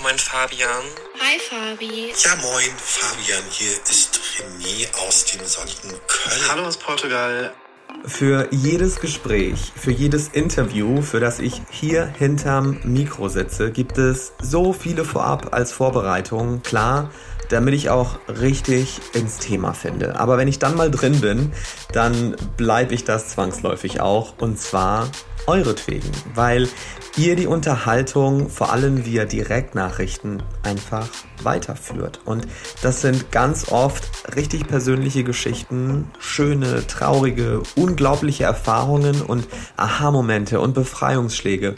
[0.00, 0.84] Moin Fabian.
[1.18, 2.12] Hi Fabi.
[2.24, 6.40] Ja moin Fabian, hier ist René aus dem sonnigen Köln.
[6.48, 7.52] Hallo aus Portugal.
[8.04, 14.34] Für jedes Gespräch, für jedes Interview, für das ich hier hinterm Mikro sitze, gibt es
[14.40, 16.62] so viele vorab als Vorbereitung.
[16.62, 17.10] Klar,
[17.48, 20.20] damit ich auch richtig ins Thema finde.
[20.20, 21.52] Aber wenn ich dann mal drin bin,
[21.92, 24.38] dann bleibe ich das zwangsläufig auch.
[24.38, 25.10] Und zwar
[25.48, 26.68] euretwegen, weil
[27.16, 31.08] ihr die Unterhaltung vor allem via Direktnachrichten einfach
[31.42, 32.20] weiterführt.
[32.24, 32.46] Und
[32.82, 41.74] das sind ganz oft richtig persönliche Geschichten, schöne, traurige, unglaubliche Erfahrungen und Aha-Momente und Befreiungsschläge,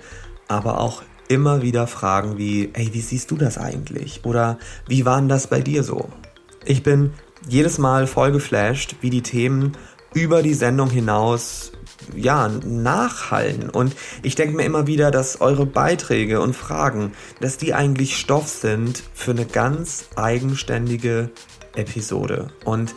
[0.48, 4.24] aber auch immer wieder Fragen wie, ey, wie siehst du das eigentlich?
[4.24, 4.58] Oder
[4.88, 6.08] wie war denn das bei dir so?
[6.64, 7.12] Ich bin
[7.48, 9.72] jedes Mal voll geflasht, wie die Themen
[10.12, 11.69] über die Sendung hinaus
[12.14, 13.70] ja, nachhallen.
[13.70, 18.48] Und ich denke mir immer wieder, dass eure Beiträge und Fragen, dass die eigentlich Stoff
[18.48, 21.30] sind für eine ganz eigenständige
[21.74, 22.48] Episode.
[22.64, 22.94] Und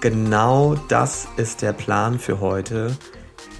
[0.00, 2.96] genau das ist der Plan für heute.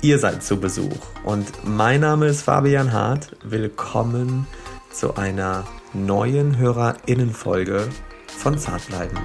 [0.00, 1.06] Ihr seid zu Besuch.
[1.24, 3.36] Und mein Name ist Fabian Hart.
[3.44, 4.46] Willkommen
[4.92, 7.88] zu einer neuen HörerInnenfolge
[8.26, 9.18] von Zartbleiben.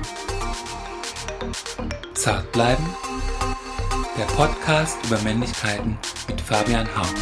[2.13, 2.85] Zartbleiben?
[4.17, 5.95] Der Podcast über Männlichkeiten
[6.27, 7.13] mit Fabian Hart.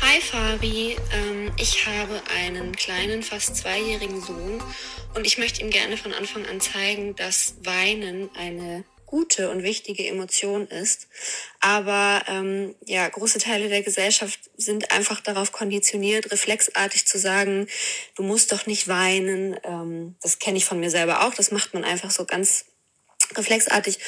[0.00, 4.62] Hi Fabi, ähm, ich habe einen kleinen, fast zweijährigen Sohn
[5.14, 10.06] und ich möchte ihm gerne von Anfang an zeigen, dass Weinen eine gute und wichtige
[10.06, 11.08] Emotion ist.
[11.60, 17.66] Aber ähm, ja, große Teile der Gesellschaft sind einfach darauf konditioniert, reflexartig zu sagen,
[18.14, 19.58] du musst doch nicht weinen.
[19.62, 21.34] Ähm, das kenne ich von mir selber auch.
[21.34, 22.64] Das macht man einfach so ganz
[23.34, 23.98] reflexartig.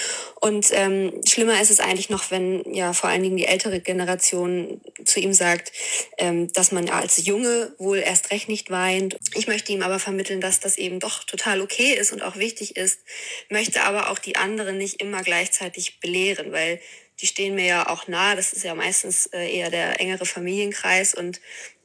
[0.41, 4.81] Und ähm, schlimmer ist es eigentlich noch, wenn ja vor allen Dingen die ältere Generation
[5.05, 5.73] zu ihm sagt,
[6.19, 9.17] ähm, dass man als Junge wohl erst recht nicht weint.
[9.35, 12.77] Ich möchte ihm aber vermitteln, dass das eben doch total okay ist und auch wichtig
[12.77, 13.01] ist,
[13.49, 16.81] möchte aber auch die anderen nicht immer gleichzeitig belehren, weil
[17.21, 18.37] die stehen mir ja auch nahe.
[18.37, 21.15] Das ist ja meistens äh, eher der engere Familienkreis.
[21.15, 21.41] Und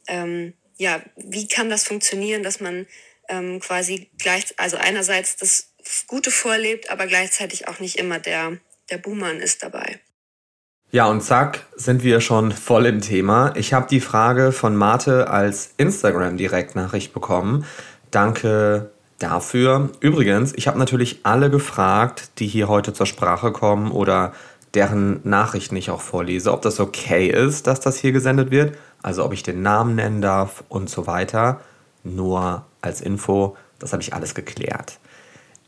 [0.08, 2.88] ähm, ja, wie kann das funktionieren, dass man
[3.30, 5.73] ähm, quasi gleich, also einerseits das
[6.08, 8.58] Gute vorlebt, aber gleichzeitig auch nicht immer der,
[8.90, 10.00] der Buhmann ist dabei.
[10.92, 13.54] Ja, und zack, sind wir schon voll im Thema.
[13.56, 17.66] Ich habe die Frage von Marte als Instagram-Direktnachricht bekommen.
[18.12, 19.90] Danke dafür.
[20.02, 24.34] Übrigens, ich habe natürlich alle gefragt, die hier heute zur Sprache kommen oder
[24.76, 29.26] deren Nachrichten ich auch vorlese, ob das okay ist, dass das hier gesendet wird, also
[29.26, 31.60] ob ich den Namen nennen darf und so weiter.
[32.04, 35.00] Nur als Info, das habe ich alles geklärt.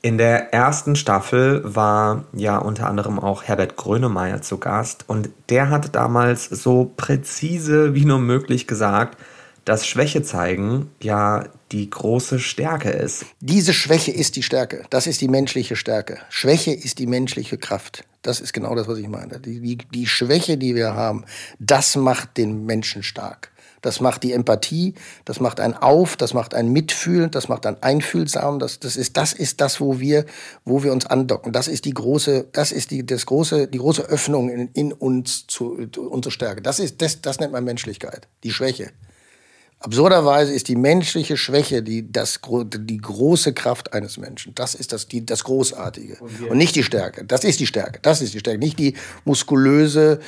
[0.05, 5.71] In der ersten Staffel war ja unter anderem auch Herbert Grönemeyer zu Gast und der
[5.71, 9.17] hat damals so präzise wie nur möglich gesagt,
[9.65, 13.25] dass Schwäche zeigen ja die große Stärke ist.
[13.39, 14.83] Diese Schwäche ist die Stärke.
[14.91, 16.19] Das ist die menschliche Stärke.
[16.29, 18.03] Schwäche ist die menschliche Kraft.
[18.21, 19.39] Das ist genau das, was ich meine.
[19.39, 21.25] Die, die, die Schwäche, die wir haben,
[21.57, 23.49] das macht den Menschen stark.
[23.85, 27.83] Das macht die Empathie, das macht ein Auf, das macht ein Mitfühlen, das macht ein
[27.83, 28.57] Einfühlsam.
[28.57, 30.25] Das, das ist, das ist das, wo wir,
[30.63, 31.53] wo wir uns andocken.
[31.53, 35.45] Das ist die große, das ist die, das große, die große Öffnung in, in uns
[35.45, 36.63] zu, unsere Stärke.
[36.63, 38.27] Das ist, das, das nennt man Menschlichkeit.
[38.43, 38.91] Die Schwäche.
[39.79, 44.55] Absurderweise ist die menschliche Schwäche die, das, die große Kraft eines Menschen.
[44.55, 46.17] Das ist das, die, das Großartige.
[46.19, 47.23] Und, und, nicht die Stärke.
[47.25, 47.99] Das ist die Stärke.
[48.01, 48.57] Das ist die Stärke.
[48.59, 50.21] Nicht die muskulöse,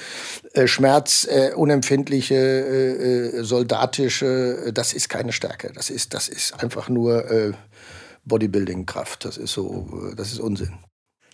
[0.53, 4.65] äh, schmerzunempfindliche, äh, äh, soldatische.
[4.67, 5.71] Äh, das ist keine Stärke.
[5.73, 7.53] Das ist, das ist einfach nur äh,
[8.25, 9.25] Bodybuilding-Kraft.
[9.25, 10.73] Das ist so, äh, das ist Unsinn.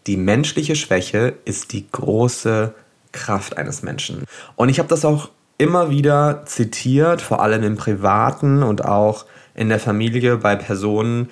[0.08, 2.74] Die menschliche Schwäche ist die große
[3.12, 4.24] Kraft eines Menschen.
[4.56, 9.26] Und ich habe das auch immer wieder zitiert, vor allem im Privaten und auch
[9.56, 11.30] in der Familie bei Personen,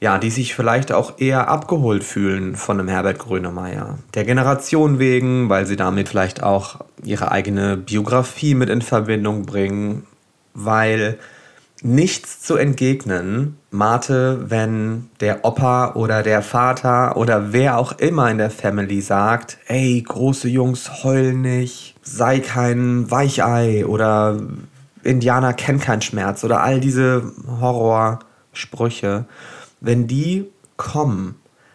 [0.00, 3.98] ja, die sich vielleicht auch eher abgeholt fühlen von einem Herbert Grönemeyer.
[4.14, 10.06] Der Generation wegen, weil sie damit vielleicht auch ihre eigene Biografie mit in Verbindung bringen,
[10.52, 11.18] weil
[11.84, 18.38] nichts zu entgegnen, Mate, wenn der Opa oder der Vater oder wer auch immer in
[18.38, 24.40] der Family sagt, ey, große Jungs heulen nicht, sei kein Weichei oder
[25.02, 29.26] Indianer kennen keinen Schmerz oder all diese Horrorsprüche,
[29.82, 30.48] wenn die
[30.78, 31.34] kommen,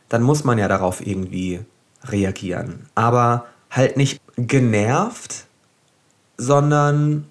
[0.10, 1.60] dann muss man ja darauf irgendwie
[2.06, 2.88] reagieren.
[2.96, 5.46] Aber halt nicht genervt,
[6.38, 7.26] sondern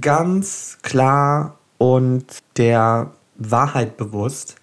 [0.00, 2.24] ganz klar und
[2.56, 4.56] der Wahrheit bewusst,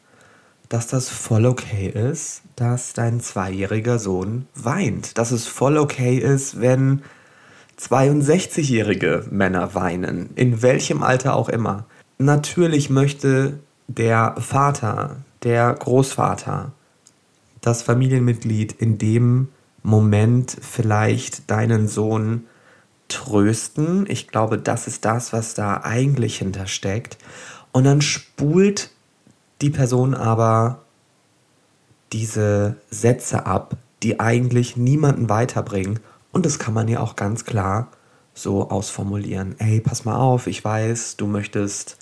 [0.69, 5.19] dass das voll okay ist, dass dein zweijähriger Sohn weint.
[5.19, 7.03] Dass es voll okay ist, wenn
[7.79, 11.85] 62-jährige Männer weinen, in welchem Alter auch immer.
[12.17, 16.71] Natürlich möchte der Vater, der Großvater,
[17.61, 19.49] das Familienmitglied in dem
[19.83, 22.45] Moment vielleicht deinen Sohn
[23.11, 24.05] trösten.
[24.09, 27.17] Ich glaube, das ist das, was da eigentlich hintersteckt.
[27.71, 28.89] Und dann spult
[29.61, 30.79] die Person aber
[32.11, 35.99] diese Sätze ab, die eigentlich niemanden weiterbringen.
[36.31, 37.89] Und das kann man ja auch ganz klar
[38.33, 39.55] so ausformulieren.
[39.59, 41.97] Ey, pass mal auf, ich weiß, du möchtest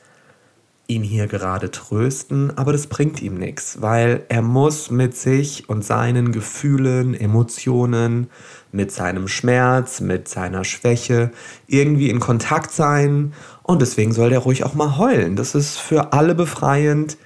[0.90, 5.86] ihn hier gerade trösten, aber das bringt ihm nichts, weil er muss mit sich und
[5.86, 8.30] seinen Gefühlen, Emotionen,
[8.72, 11.32] mit seinem Schmerz, mit seiner Schwäche
[11.68, 13.34] irgendwie in Kontakt sein
[13.64, 15.36] und deswegen soll der ruhig auch mal heulen.
[15.36, 17.18] Das ist für alle befreiend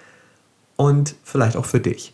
[0.75, 2.13] und vielleicht auch für dich.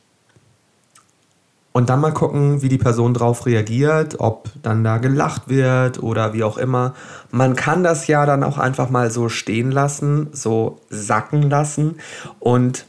[1.71, 6.33] Und dann mal gucken, wie die Person drauf reagiert, ob dann da gelacht wird oder
[6.33, 6.93] wie auch immer.
[7.31, 11.97] Man kann das ja dann auch einfach mal so stehen lassen, so sacken lassen
[12.39, 12.85] und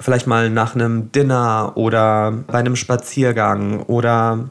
[0.00, 4.50] vielleicht mal nach einem Dinner oder bei einem Spaziergang oder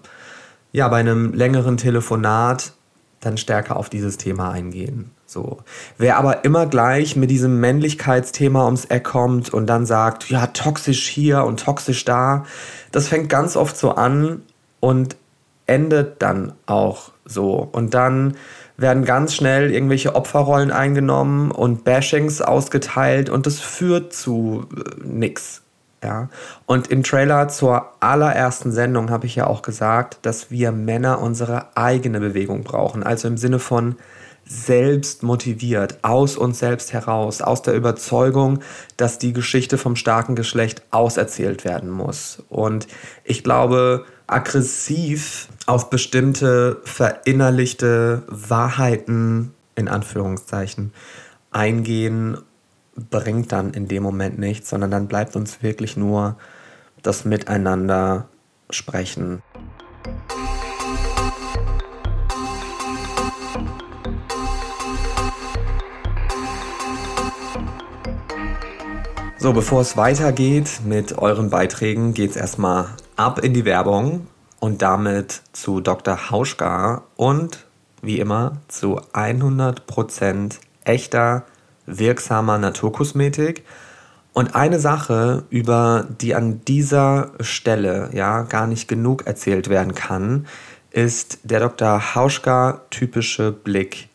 [0.71, 2.73] ja, bei einem längeren Telefonat
[3.19, 5.11] dann stärker auf dieses Thema eingehen.
[5.27, 5.57] So.
[5.97, 11.07] Wer aber immer gleich mit diesem Männlichkeitsthema ums Eck kommt und dann sagt, ja, toxisch
[11.09, 12.45] hier und toxisch da,
[12.93, 14.41] das fängt ganz oft so an
[14.79, 15.17] und
[15.65, 17.67] endet dann auch so.
[17.71, 18.37] Und dann
[18.77, 25.61] werden ganz schnell irgendwelche Opferrollen eingenommen und Bashings ausgeteilt und das führt zu äh, nix.
[26.01, 26.29] Ja.
[26.67, 31.75] Und im Trailer zur allerersten Sendung habe ich ja auch gesagt, dass wir Männer unsere
[31.75, 33.03] eigene Bewegung brauchen.
[33.03, 33.95] Also im Sinne von
[34.47, 38.59] selbst motiviert, aus uns selbst heraus, aus der Überzeugung,
[38.95, 42.43] dass die Geschichte vom starken Geschlecht auserzählt werden muss.
[42.49, 42.87] Und
[43.23, 50.93] ich glaube, aggressiv auf bestimmte verinnerlichte Wahrheiten in Anführungszeichen
[51.51, 52.37] eingehen,
[52.95, 56.37] bringt dann in dem Moment nichts, sondern dann bleibt uns wirklich nur
[57.03, 58.27] das Miteinander
[58.69, 59.43] sprechen.
[69.47, 74.27] So, bevor es weitergeht mit euren Beiträgen, geht es erstmal ab in die Werbung
[74.59, 76.29] und damit zu Dr.
[76.29, 77.65] Hauschka und
[78.01, 81.45] wie immer zu 100% echter,
[81.85, 83.63] wirksamer Naturkosmetik.
[84.33, 90.45] Und eine Sache, über die an dieser Stelle ja gar nicht genug erzählt werden kann,
[90.91, 92.15] ist der Dr.
[92.15, 94.09] Hauschka typische Blick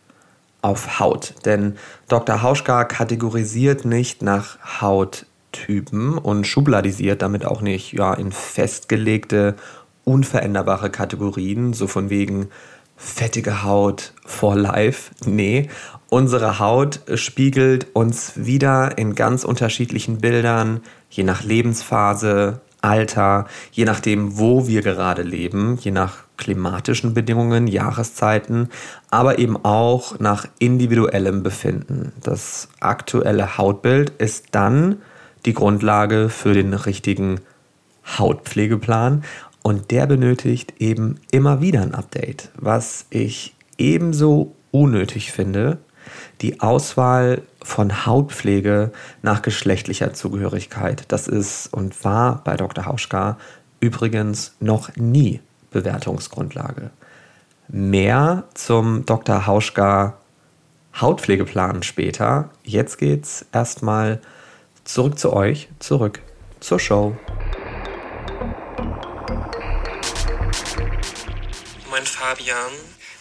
[0.63, 1.35] auf Haut.
[1.45, 1.77] Denn
[2.09, 2.43] Dr.
[2.43, 9.57] Hauschka kategorisiert nicht nach Hauttypen und schubladisiert damit auch nicht ja, in festgelegte,
[10.05, 12.49] unveränderbare Kategorien, so von wegen
[12.97, 15.11] fettige Haut for life.
[15.27, 15.69] Nee,
[16.09, 20.81] unsere Haut spiegelt uns wieder in ganz unterschiedlichen Bildern,
[21.11, 28.69] je nach Lebensphase, Alter, je nachdem, wo wir gerade leben, je nach klimatischen Bedingungen, Jahreszeiten,
[29.11, 32.13] aber eben auch nach individuellem Befinden.
[32.21, 34.97] Das aktuelle Hautbild ist dann
[35.47, 37.41] die Grundlage für den richtigen
[38.19, 39.23] Hautpflegeplan
[39.63, 45.79] und der benötigt eben immer wieder ein Update, was ich ebenso unnötig finde,
[46.41, 48.91] die Auswahl von Hautpflege
[49.23, 51.05] nach geschlechtlicher Zugehörigkeit.
[51.07, 52.87] Das ist und war bei Dr.
[52.87, 53.39] Hauschka
[53.79, 55.41] übrigens noch nie
[55.73, 56.91] Bewertungsgrundlage.
[57.69, 59.47] Mehr zum Dr.
[59.47, 60.19] Hauschka
[61.01, 62.51] Hautpflegeplan später.
[62.65, 64.21] Jetzt geht's erstmal
[64.85, 66.21] zurück zu euch, zurück
[66.61, 67.17] zur Show.
[71.91, 72.57] Mein Fabian.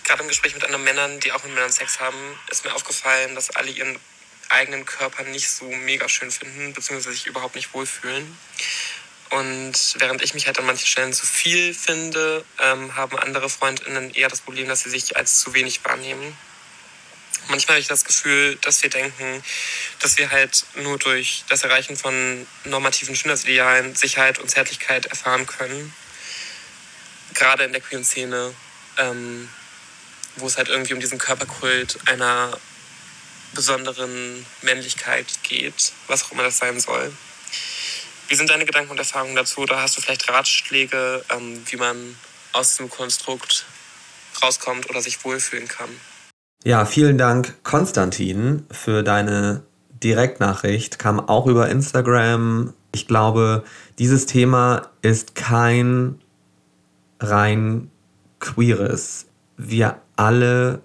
[0.04, 2.18] Gerade im Gespräch mit anderen Männern, die auch mit Männern Sex haben,
[2.50, 3.98] ist mir aufgefallen, dass alle ihren
[4.50, 8.38] eigenen Körper nicht so mega schön finden, beziehungsweise sich überhaupt nicht wohlfühlen.
[9.32, 14.14] Und während ich mich halt an manchen Stellen zu viel finde, ähm, haben andere Freundinnen
[14.14, 16.38] eher das Problem, dass sie sich als zu wenig wahrnehmen.
[17.48, 19.44] Manchmal habe ich das Gefühl, dass wir denken,
[20.00, 25.94] dass wir halt nur durch das Erreichen von normativen Schönheitsidealen Sicherheit und Zärtlichkeit erfahren können.
[27.34, 28.54] Gerade in der queeren Szene,
[28.98, 29.50] ähm,
[30.36, 32.60] wo es halt irgendwie um diesen Körperkult einer
[33.54, 37.12] besonderen Männlichkeit geht, was auch immer das sein soll.
[38.32, 39.60] Wie sind deine Gedanken und Erfahrungen dazu?
[39.60, 42.16] Oder hast du vielleicht Ratschläge, ähm, wie man
[42.54, 43.66] aus dem Konstrukt
[44.42, 45.90] rauskommt oder sich wohlfühlen kann?
[46.64, 49.64] Ja, vielen Dank, Konstantin, für deine
[50.02, 50.98] Direktnachricht.
[50.98, 52.74] Kam auch über Instagram.
[52.94, 53.66] Ich glaube,
[54.00, 56.22] dieses Thema ist kein
[57.20, 57.92] rein
[58.40, 59.26] queeres.
[59.58, 60.82] Wir alle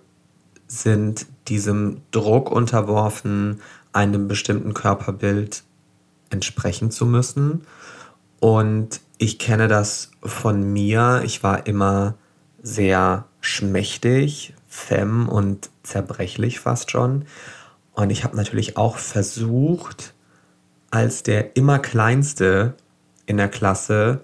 [0.66, 3.62] sind diesem Druck unterworfen,
[3.92, 5.62] einem bestimmten Körperbild
[6.30, 7.62] entsprechen zu müssen.
[8.40, 11.22] Und ich kenne das von mir.
[11.24, 12.14] Ich war immer
[12.62, 17.24] sehr schmächtig, femme und zerbrechlich fast schon.
[17.92, 20.14] Und ich habe natürlich auch versucht,
[20.90, 22.74] als der immer kleinste
[23.24, 24.20] in der Klasse,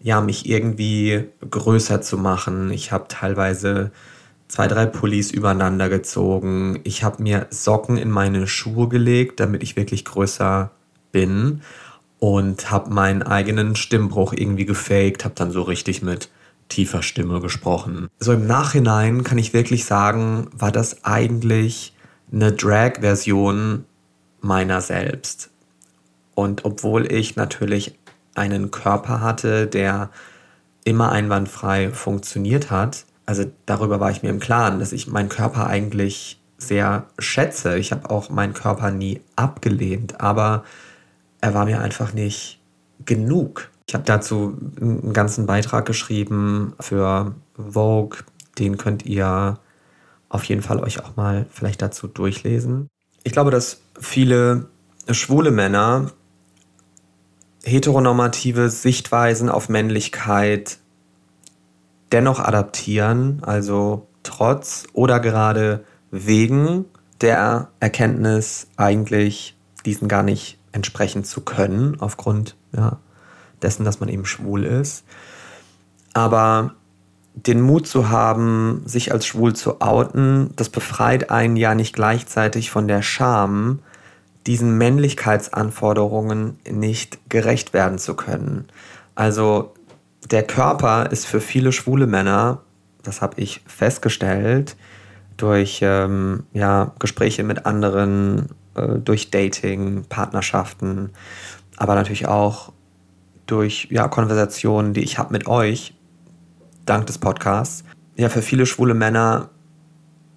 [0.00, 2.70] ja, mich irgendwie größer zu machen.
[2.70, 3.92] Ich habe teilweise
[4.48, 6.80] zwei, drei Pullis übereinander gezogen.
[6.82, 10.72] Ich habe mir Socken in meine Schuhe gelegt, damit ich wirklich größer
[11.12, 11.62] bin.
[12.18, 16.30] Und habe meinen eigenen Stimmbruch irgendwie gefaked, habe dann so richtig mit
[16.68, 18.08] tiefer Stimme gesprochen.
[18.20, 21.94] So im Nachhinein kann ich wirklich sagen, war das eigentlich
[22.32, 23.84] eine Drag-Version
[24.40, 25.50] meiner selbst.
[26.34, 27.98] Und obwohl ich natürlich
[28.34, 30.10] einen Körper hatte, der
[30.84, 35.66] immer einwandfrei funktioniert hat, also darüber war ich mir im Klaren, dass ich meinen Körper
[35.66, 37.76] eigentlich sehr schätze.
[37.76, 40.64] Ich habe auch meinen Körper nie abgelehnt, aber
[41.42, 42.60] er war mir einfach nicht
[43.04, 43.70] genug.
[43.86, 48.20] Ich habe dazu einen ganzen Beitrag geschrieben für Vogue.
[48.58, 49.58] Den könnt ihr
[50.28, 52.88] auf jeden Fall euch auch mal vielleicht dazu durchlesen.
[53.24, 54.68] Ich glaube, dass viele
[55.10, 56.12] schwule Männer
[57.64, 60.78] heteronormative Sichtweisen auf Männlichkeit
[62.12, 66.84] dennoch adaptieren, also trotz oder gerade wegen
[67.20, 72.98] der Erkenntnis eigentlich diesen gar nicht entsprechen zu können, aufgrund ja,
[73.62, 75.04] dessen, dass man eben schwul ist.
[76.14, 76.74] Aber
[77.34, 82.70] den Mut zu haben, sich als schwul zu outen, das befreit einen ja nicht gleichzeitig
[82.70, 83.80] von der Scham,
[84.46, 88.66] diesen Männlichkeitsanforderungen nicht gerecht werden zu können.
[89.14, 89.72] Also
[90.30, 92.60] der Körper ist für viele schwule Männer,
[93.02, 94.76] das habe ich festgestellt,
[95.36, 101.10] durch ähm, ja, Gespräche mit anderen, äh, durch Dating, Partnerschaften,
[101.76, 102.72] aber natürlich auch
[103.46, 105.94] durch ja, Konversationen, die ich habe mit euch,
[106.86, 107.84] dank des Podcasts.
[108.16, 109.50] Ja, für viele schwule Männer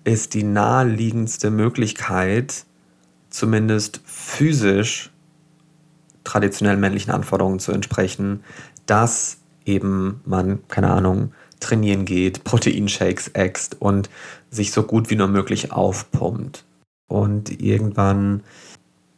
[0.03, 2.65] ist die naheliegendste Möglichkeit,
[3.29, 5.11] zumindest physisch
[6.23, 8.43] traditionell männlichen Anforderungen zu entsprechen,
[8.85, 14.09] dass eben man, keine Ahnung, trainieren geht, Proteinshakes äxt und
[14.49, 16.64] sich so gut wie nur möglich aufpumpt.
[17.07, 18.43] Und irgendwann,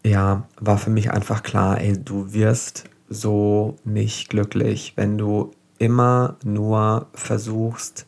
[0.05, 6.37] ja, war für mich einfach klar, ey, du wirst so nicht glücklich, wenn du immer
[6.43, 8.05] nur versuchst,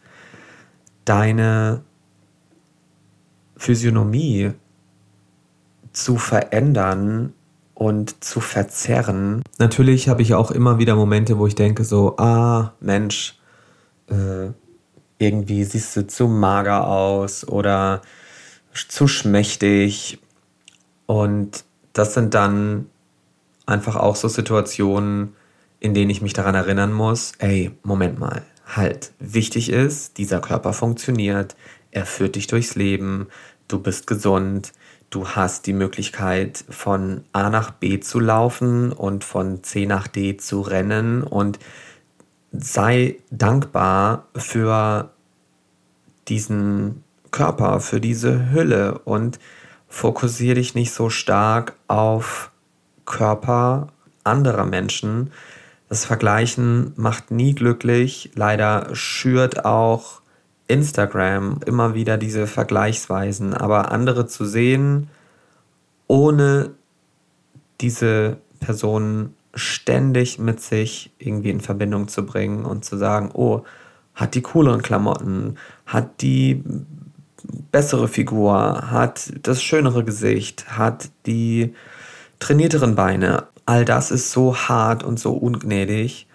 [1.05, 1.81] deine
[3.55, 4.51] Physiognomie
[5.91, 7.33] zu verändern
[7.74, 9.41] und zu verzerren.
[9.57, 13.39] Natürlich habe ich auch immer wieder Momente, wo ich denke so, ah, Mensch,
[14.07, 14.50] äh,
[15.17, 18.01] irgendwie siehst du zu mager aus oder
[18.88, 20.19] zu schmächtig.
[21.05, 22.89] Und das sind dann
[23.65, 25.36] einfach auch so Situationen,
[25.79, 30.74] in denen ich mich daran erinnern muss, ey, Moment mal, halt, wichtig ist, dieser Körper
[30.74, 31.55] funktioniert,
[31.91, 33.27] er führt dich durchs Leben,
[33.67, 34.74] du bist gesund,
[35.09, 40.38] du hast die Möglichkeit von A nach B zu laufen und von C nach D
[40.38, 41.59] zu rennen und
[42.51, 45.12] sei dankbar für
[46.27, 49.39] diesen Körper, für diese Hülle und
[49.88, 52.51] fokussiere dich nicht so stark auf
[53.05, 53.88] Körper
[54.24, 55.31] anderer Menschen.
[55.89, 58.31] Das Vergleichen macht nie glücklich.
[58.36, 60.21] Leider schürt auch
[60.67, 63.55] Instagram immer wieder diese Vergleichsweisen.
[63.55, 65.09] Aber andere zu sehen,
[66.07, 66.71] ohne
[67.81, 73.63] diese Personen ständig mit sich irgendwie in Verbindung zu bringen und zu sagen, oh,
[74.13, 76.63] hat die cooleren Klamotten, hat die
[77.72, 81.74] bessere Figur, hat das schönere Gesicht, hat die
[82.39, 83.48] trainierteren Beine.
[83.65, 86.27] All das ist so hart und so ungnädig.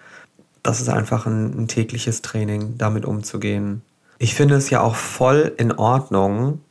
[0.63, 3.81] Das ist einfach ein, ein tägliches Training, damit umzugehen.
[4.17, 6.61] Ich finde es ja auch voll in Ordnung,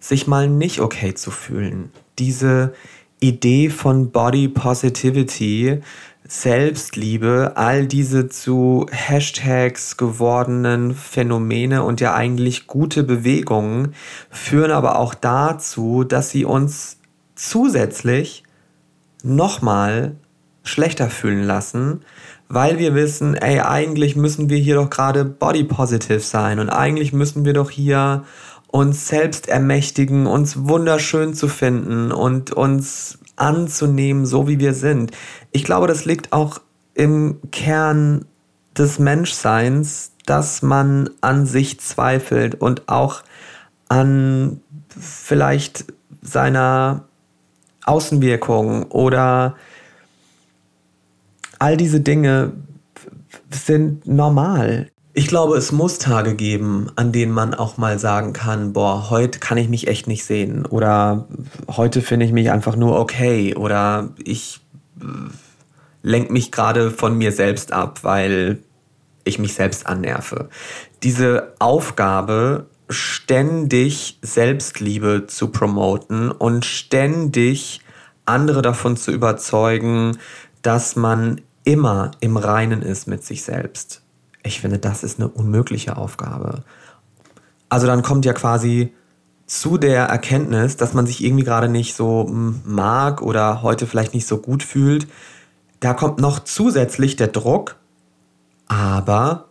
[0.00, 1.90] sich mal nicht okay zu fühlen.
[2.18, 2.74] Diese
[3.20, 5.80] Idee von Body Positivity,
[6.26, 13.94] Selbstliebe, all diese zu Hashtags gewordenen Phänomene und ja eigentlich gute Bewegungen
[14.30, 16.98] führen aber auch dazu, dass sie uns
[17.34, 18.42] zusätzlich
[19.22, 20.16] nochmal
[20.62, 22.00] schlechter fühlen lassen,
[22.48, 27.12] weil wir wissen, ey, eigentlich müssen wir hier doch gerade body positive sein und eigentlich
[27.12, 28.24] müssen wir doch hier
[28.68, 35.12] uns selbst ermächtigen, uns wunderschön zu finden und uns anzunehmen, so wie wir sind.
[35.54, 36.60] Ich glaube, das liegt auch
[36.94, 38.24] im Kern
[38.76, 43.22] des Menschseins, dass man an sich zweifelt und auch
[43.88, 45.84] an vielleicht
[46.22, 47.04] seiner
[47.84, 49.54] Außenwirkung oder
[51.60, 52.52] all diese Dinge
[53.52, 54.90] sind normal.
[55.12, 59.38] Ich glaube, es muss Tage geben, an denen man auch mal sagen kann, boah, heute
[59.38, 61.28] kann ich mich echt nicht sehen oder
[61.68, 64.60] heute finde ich mich einfach nur okay oder ich
[66.04, 68.60] lenke mich gerade von mir selbst ab, weil
[69.24, 70.50] ich mich selbst annerve.
[71.02, 77.80] Diese Aufgabe, ständig Selbstliebe zu promoten und ständig
[78.26, 80.18] andere davon zu überzeugen,
[80.60, 84.02] dass man immer im Reinen ist mit sich selbst.
[84.42, 86.64] Ich finde, das ist eine unmögliche Aufgabe.
[87.70, 88.92] Also dann kommt ja quasi
[89.46, 94.12] zu der Erkenntnis, dass man sich irgendwie gerade nicht so hm, mag oder heute vielleicht
[94.12, 95.06] nicht so gut fühlt,
[95.84, 97.76] da kommt noch zusätzlich der Druck,
[98.68, 99.48] aber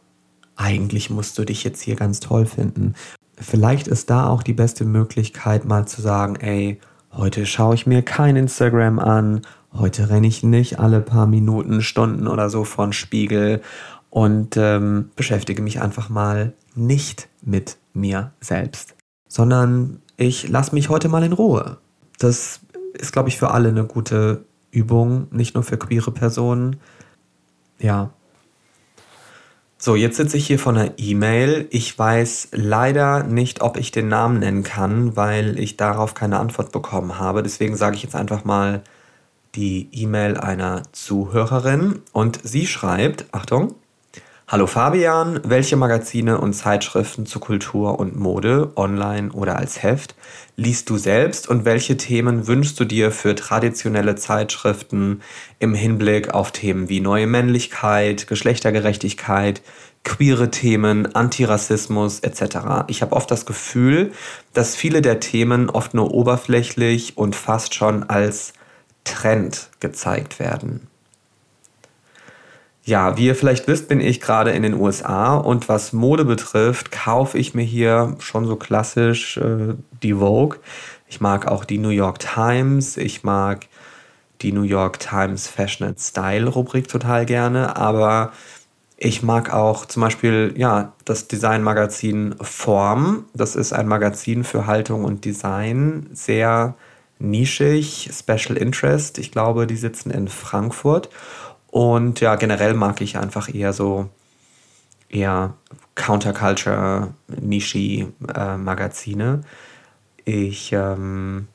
[0.56, 2.96] eigentlich musst du dich jetzt hier ganz toll finden.
[3.38, 6.80] Vielleicht ist da auch die beste Möglichkeit, mal zu sagen, ey,
[7.12, 9.42] heute schaue ich mir kein Instagram an,
[9.74, 13.62] heute renne ich nicht alle paar Minuten, Stunden oder so von Spiegel
[14.10, 18.96] und ähm, beschäftige mich einfach mal nicht mit mir selbst,
[19.28, 21.78] sondern ich lasse mich heute mal in Ruhe.
[22.18, 22.62] Das
[22.94, 26.78] ist, glaube ich, für alle eine gute Übung, nicht nur für queere Personen.
[27.80, 28.12] Ja,
[29.86, 31.68] so, jetzt sitze ich hier von einer E-Mail.
[31.70, 36.72] Ich weiß leider nicht, ob ich den Namen nennen kann, weil ich darauf keine Antwort
[36.72, 37.44] bekommen habe.
[37.44, 38.82] Deswegen sage ich jetzt einfach mal
[39.56, 42.00] die E-Mail einer Zuhörerin.
[42.14, 43.76] Und sie schreibt, Achtung,
[44.54, 50.14] Hallo Fabian, welche Magazine und Zeitschriften zu Kultur und Mode, online oder als Heft,
[50.58, 55.24] liest du selbst und welche Themen wünschst du dir für traditionelle Zeitschriften
[55.58, 59.64] im Hinblick auf Themen wie neue Männlichkeit, Geschlechtergerechtigkeit,
[60.04, 62.86] queere Themen, Antirassismus etc.
[62.90, 64.12] Ich habe oft das Gefühl,
[64.54, 68.54] dass viele der Themen oft nur oberflächlich und fast schon als
[69.04, 70.93] Trend gezeigt werden.
[72.86, 76.92] Ja, wie ihr vielleicht wisst, bin ich gerade in den USA und was Mode betrifft,
[76.92, 80.60] kaufe ich mir hier schon so klassisch äh, die Vogue.
[81.08, 83.68] Ich mag auch die New York Times, ich mag
[84.42, 88.34] die New York Times Fashion and Style Rubrik total gerne, aber
[88.98, 93.26] ich mag auch zum Beispiel ja, das Designmagazin Form.
[93.34, 96.76] Das ist ein Magazin für Haltung und Design, sehr
[97.20, 99.18] nischig, Special Interest.
[99.20, 101.10] Ich glaube, die sitzen in Frankfurt.
[101.74, 104.08] Und ja, generell mag ich einfach eher so
[105.10, 105.56] eher
[105.96, 109.42] Counterculture, Nishi-Magazine.
[110.24, 111.48] Äh, ich ähm,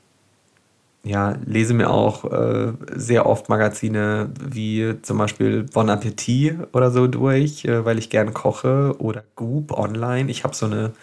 [1.05, 7.07] ja, lese mir auch äh, sehr oft Magazine wie zum Beispiel Bon Appetit oder so
[7.07, 10.33] durch, äh, weil ich gern koche oder Goop online.
[10.33, 10.95] Ich habe so eine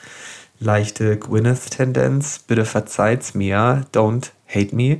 [0.60, 2.40] leichte Gwyneth-Tendenz.
[2.40, 3.86] Bitte verzeiht's mir.
[3.94, 4.98] Don't Hate Me,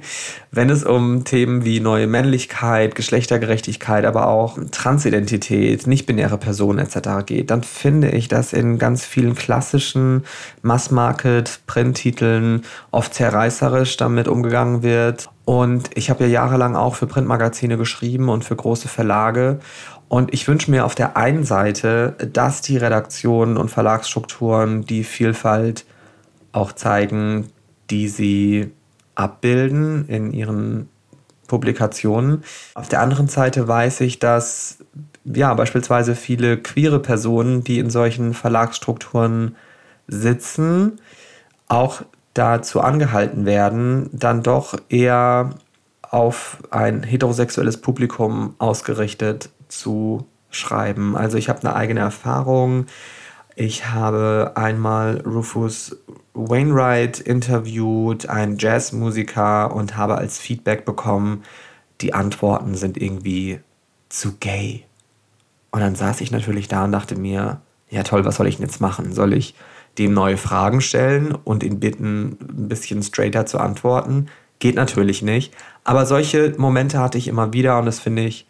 [0.52, 7.26] wenn es um Themen wie neue Männlichkeit, Geschlechtergerechtigkeit, aber auch Transidentität, nicht-binäre Personen etc.
[7.26, 10.24] geht, dann finde ich, dass in ganz vielen klassischen
[10.62, 15.30] Mass-Market-Printtiteln oft sehr reißerisch damit umgegangen wird.
[15.46, 19.60] Und ich habe ja jahrelang auch für Printmagazine geschrieben und für große Verlage.
[20.08, 25.86] Und ich wünsche mir auf der einen Seite, dass die Redaktionen und Verlagsstrukturen die Vielfalt
[26.52, 27.50] auch zeigen,
[27.90, 28.72] die sie
[29.16, 30.90] abbilden in ihren
[31.48, 32.44] Publikationen.
[32.74, 34.80] Auf der anderen Seite weiß ich, dass
[35.24, 39.56] ja beispielsweise viele queere Personen, die in solchen Verlagsstrukturen
[40.08, 41.00] sitzen,
[41.68, 45.52] auch dazu angehalten werden, dann doch eher
[46.02, 51.16] auf ein heterosexuelles Publikum ausgerichtet zu schreiben.
[51.16, 52.86] Also ich habe eine eigene Erfahrung.
[53.56, 55.98] Ich habe einmal Rufus
[56.34, 61.44] Wainwright interviewt, einen Jazzmusiker, und habe als Feedback bekommen,
[62.02, 63.62] die Antworten sind irgendwie
[64.10, 64.84] zu gay.
[65.72, 68.66] Und dann saß ich natürlich da und dachte mir, ja toll, was soll ich denn
[68.66, 69.14] jetzt machen?
[69.14, 69.56] Soll ich
[69.98, 74.28] dem neue Fragen stellen und ihn bitten, ein bisschen straighter zu antworten?
[74.60, 75.54] Geht natürlich nicht.
[75.86, 78.48] Aber solche Momente hatte ich immer wieder und das finde ich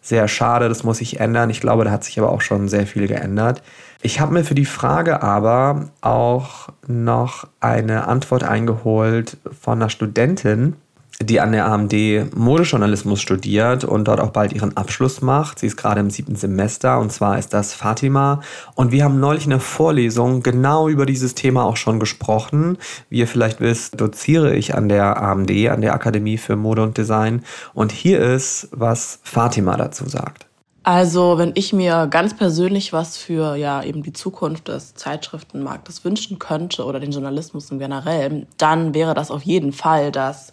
[0.00, 1.50] sehr schade, das muss sich ändern.
[1.50, 3.62] Ich glaube, da hat sich aber auch schon sehr viel geändert.
[4.06, 10.76] Ich habe mir für die Frage aber auch noch eine Antwort eingeholt von einer Studentin,
[11.22, 15.58] die an der AMD Modejournalismus studiert und dort auch bald ihren Abschluss macht.
[15.58, 18.42] Sie ist gerade im siebten Semester und zwar ist das Fatima.
[18.74, 22.76] Und wir haben neulich in der Vorlesung genau über dieses Thema auch schon gesprochen.
[23.08, 26.98] Wie ihr vielleicht wisst, doziere ich an der AMD, an der Akademie für Mode und
[26.98, 27.42] Design.
[27.72, 30.44] Und hier ist, was Fatima dazu sagt.
[30.86, 36.38] Also, wenn ich mir ganz persönlich was für ja eben die Zukunft des Zeitschriftenmarktes wünschen
[36.38, 40.52] könnte oder den Journalismus im Generell, dann wäre das auf jeden Fall, dass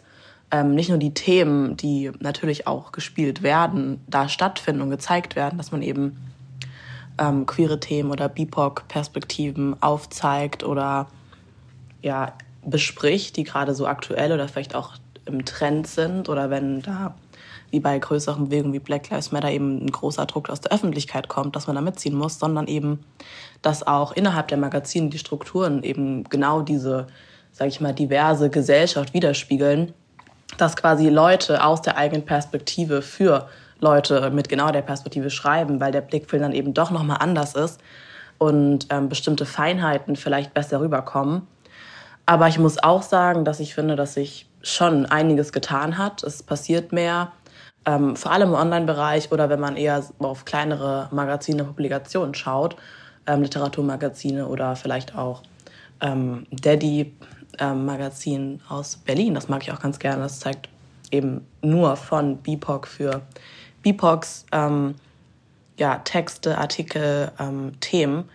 [0.50, 5.58] ähm, nicht nur die Themen, die natürlich auch gespielt werden, da stattfinden und gezeigt werden,
[5.58, 6.16] dass man eben
[7.18, 11.08] ähm, queere Themen oder BIPOC-Perspektiven aufzeigt oder
[12.02, 12.32] ja
[12.66, 14.94] bespricht, die gerade so aktuell oder vielleicht auch
[15.26, 17.16] im Trend sind oder wenn da
[17.72, 21.30] wie bei größeren Bewegungen wie Black Lives Matter eben ein großer Druck aus der Öffentlichkeit
[21.30, 23.00] kommt, dass man da mitziehen muss, sondern eben,
[23.62, 27.08] dass auch innerhalb der Magazine die Strukturen eben genau diese,
[27.52, 29.94] sage ich mal, diverse Gesellschaft widerspiegeln,
[30.58, 33.48] dass quasi Leute aus der eigenen Perspektive für
[33.80, 37.80] Leute mit genau der Perspektive schreiben, weil der Blickfilm dann eben doch nochmal anders ist
[38.38, 41.48] und ähm, bestimmte Feinheiten vielleicht besser rüberkommen.
[42.26, 46.24] Aber ich muss auch sagen, dass ich finde, dass sich schon einiges getan hat.
[46.24, 47.32] Es passiert mehr
[47.86, 52.76] ähm, vor allem im Online-Bereich oder wenn man eher auf kleinere Magazine, Publikationen schaut,
[53.28, 55.42] ähm, Literaturmagazine oder vielleicht auch
[56.02, 57.14] ähm, Daddy
[57.60, 59.34] ähm, Magazin aus Berlin.
[59.34, 60.24] Das mag ich auch ganz gerne.
[60.24, 60.70] Das zeigt
[61.12, 63.22] eben nur von BIPOC für
[63.84, 64.96] BIPOCs ähm,
[65.78, 68.30] ja, Texte, Artikel, ähm, Themen,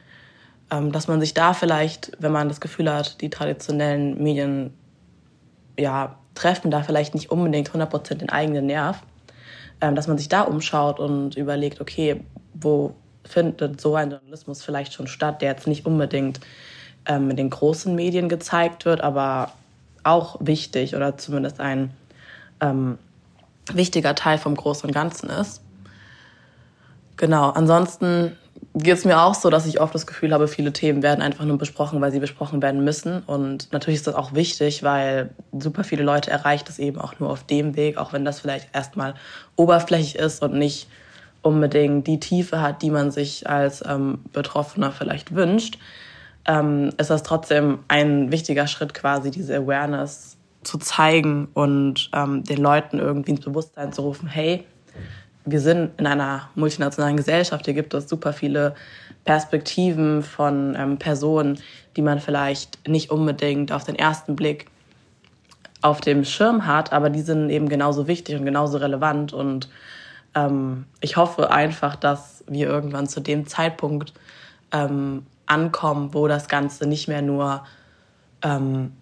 [0.71, 4.75] ähm, dass man sich da vielleicht, wenn man das Gefühl hat, die traditionellen Medien
[5.79, 9.03] ja, treffen da vielleicht nicht unbedingt 100% den eigenen Nerv,
[9.81, 12.21] dass man sich da umschaut und überlegt, okay,
[12.55, 16.41] wo findet so ein Journalismus vielleicht schon statt, der jetzt nicht unbedingt
[17.07, 19.53] ähm, in den großen Medien gezeigt wird, aber
[20.05, 21.91] auch wichtig oder zumindest ein
[22.61, 22.99] ähm,
[23.73, 25.61] wichtiger Teil vom Großen und Ganzen ist.
[27.17, 28.37] Genau, ansonsten
[28.79, 31.47] geht es mir auch so, dass ich oft das Gefühl habe, viele Themen werden einfach
[31.47, 33.23] nur besprochen, weil sie besprochen werden müssen.
[33.27, 37.31] Und natürlich ist das auch wichtig, weil super viele Leute erreicht es eben auch nur
[37.31, 39.15] auf dem Weg, auch wenn das vielleicht erstmal
[39.57, 40.89] oberflächlich ist und nicht
[41.41, 45.79] unbedingt die Tiefe hat, die man sich als ähm, Betroffener vielleicht wünscht,
[46.47, 52.59] ähm, ist das trotzdem ein wichtiger Schritt quasi, diese Awareness zu zeigen und ähm, den
[52.59, 54.67] Leuten irgendwie ins Bewusstsein zu rufen, hey,
[55.47, 57.65] wir sind in einer multinationalen Gesellschaft.
[57.65, 58.75] Hier gibt es super viele
[59.25, 61.61] Perspektiven von ähm, Personen,
[61.97, 64.67] die man vielleicht nicht unbedingt auf den ersten Blick
[65.83, 69.33] auf dem Schirm hat, aber die sind eben genauso wichtig und genauso relevant.
[69.33, 69.69] Und
[70.35, 74.13] ähm, ich hoffe einfach, dass wir irgendwann zu dem Zeitpunkt
[74.73, 77.65] ähm, ankommen, wo das Ganze nicht mehr nur
[78.43, 78.93] ähm,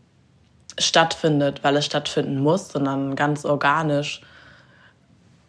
[0.78, 4.20] stattfindet, weil es stattfinden muss, sondern ganz organisch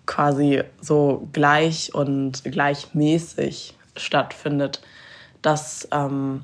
[0.05, 4.81] quasi so gleich und gleichmäßig stattfindet,
[5.41, 6.41] dass, ähm,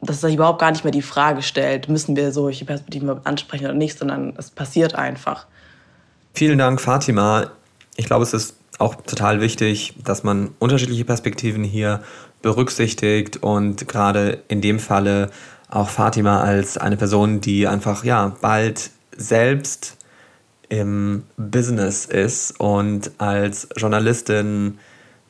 [0.00, 3.74] dass sich überhaupt gar nicht mehr die Frage stellt, müssen wir solche Perspektiven ansprechen oder
[3.74, 5.46] nicht, sondern es passiert einfach.
[6.34, 7.50] Vielen Dank, Fatima.
[7.96, 12.02] Ich glaube, es ist auch total wichtig, dass man unterschiedliche Perspektiven hier
[12.42, 15.30] berücksichtigt und gerade in dem Falle
[15.68, 19.97] auch Fatima als eine Person, die einfach ja bald selbst
[20.68, 24.78] im Business ist und als Journalistin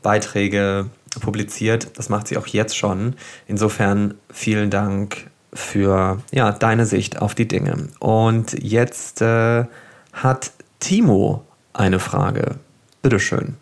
[0.02, 0.86] Beiträge
[1.20, 1.98] publiziert.
[1.98, 3.14] Das macht sie auch jetzt schon.
[3.46, 7.88] Insofern vielen Dank für ja, deine Sicht auf die Dinge.
[7.98, 9.64] Und jetzt äh,
[10.12, 12.56] hat Timo eine Frage.
[13.02, 13.56] Bitteschön.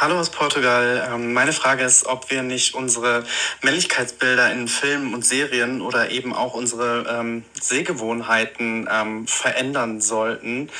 [0.00, 1.10] Hallo aus Portugal.
[1.12, 3.24] Ähm, meine Frage ist, ob wir nicht unsere
[3.62, 10.70] Männlichkeitsbilder in Filmen und Serien oder eben auch unsere ähm, Sehgewohnheiten ähm, verändern sollten.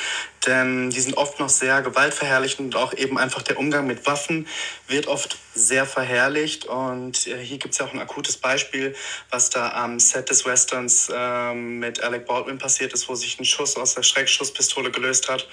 [0.46, 4.46] Denn die sind oft noch sehr gewaltverherrlichend und auch eben einfach der Umgang mit Waffen
[4.86, 6.66] wird oft sehr verherrlicht.
[6.66, 8.94] Und äh, hier gibt es ja auch ein akutes Beispiel,
[9.30, 13.44] was da am Set des Westerns ähm, mit Alec Baldwin passiert ist, wo sich ein
[13.44, 15.48] Schuss aus der Schreckschusspistole gelöst hat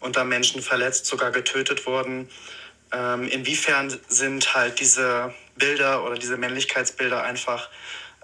[0.00, 2.30] und da Menschen verletzt, sogar getötet wurden.
[2.92, 7.68] Ähm, inwiefern sind halt diese Bilder oder diese Männlichkeitsbilder einfach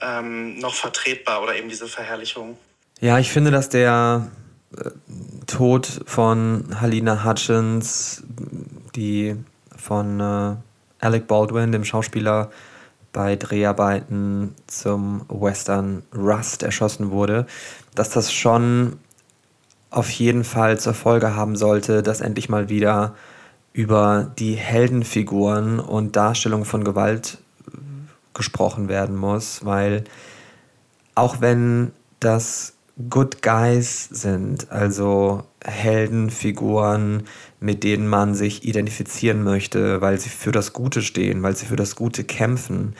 [0.00, 2.59] ähm, noch vertretbar oder eben diese Verherrlichung?
[3.00, 4.31] Ja, ich finde, dass der
[4.76, 4.90] äh,
[5.46, 8.22] Tod von Halina Hutchins,
[8.94, 9.37] die
[9.76, 10.57] von äh,
[10.98, 12.50] Alec Baldwin, dem Schauspieler,
[13.12, 17.46] bei Dreharbeiten zum Western Rust erschossen wurde,
[17.94, 18.98] dass das schon
[19.90, 23.14] auf jeden Fall zur Folge haben sollte, dass endlich mal wieder
[23.76, 27.36] über die Heldenfiguren und Darstellung von Gewalt
[28.32, 30.04] gesprochen werden muss, weil
[31.14, 32.72] auch wenn das
[33.10, 37.24] Good Guys sind, also Heldenfiguren,
[37.60, 41.76] mit denen man sich identifizieren möchte, weil sie für das Gute stehen, weil sie für
[41.76, 42.94] das Gute kämpfen,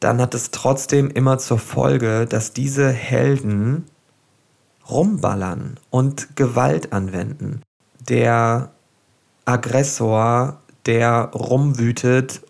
[0.00, 3.84] dann hat es trotzdem immer zur Folge, dass diese Helden
[4.88, 7.60] rumballern und Gewalt anwenden.
[8.08, 8.73] Der
[9.44, 12.42] Aggressor der rumwütet,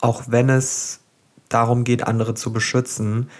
[0.00, 1.00] auch wenn es
[1.48, 3.30] darum geht, andere zu beschützen.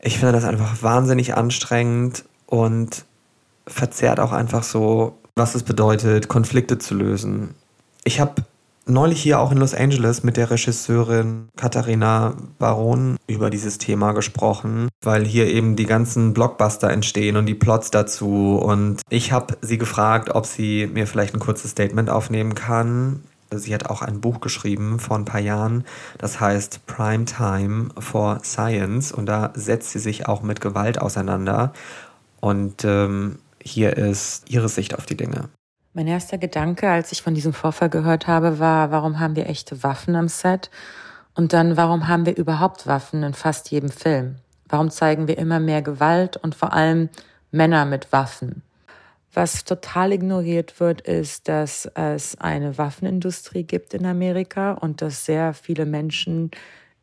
[0.00, 3.04] Ich finde das einfach wahnsinnig anstrengend und
[3.66, 7.54] verzerrt auch einfach so, was es bedeutet, Konflikte zu lösen.
[8.04, 8.42] Ich habe
[8.86, 14.88] neulich hier auch in Los Angeles mit der Regisseurin Katharina Baron über dieses Thema gesprochen,
[15.02, 18.58] weil hier eben die ganzen Blockbuster entstehen und die Plots dazu.
[18.62, 23.22] Und ich habe sie gefragt, ob sie mir vielleicht ein kurzes Statement aufnehmen kann.
[23.54, 25.84] Sie hat auch ein Buch geschrieben vor ein paar Jahren,
[26.16, 31.74] das heißt Prime Time for Science und da setzt sie sich auch mit Gewalt auseinander.
[32.40, 35.50] Und ähm, hier ist ihre Sicht auf die Dinge.
[35.94, 39.82] Mein erster Gedanke, als ich von diesem Vorfall gehört habe, war, warum haben wir echte
[39.82, 40.70] Waffen am Set?
[41.34, 44.36] Und dann, warum haben wir überhaupt Waffen in fast jedem Film?
[44.66, 47.10] Warum zeigen wir immer mehr Gewalt und vor allem
[47.50, 48.62] Männer mit Waffen?
[49.34, 55.52] Was total ignoriert wird, ist, dass es eine Waffenindustrie gibt in Amerika und dass sehr
[55.52, 56.52] viele Menschen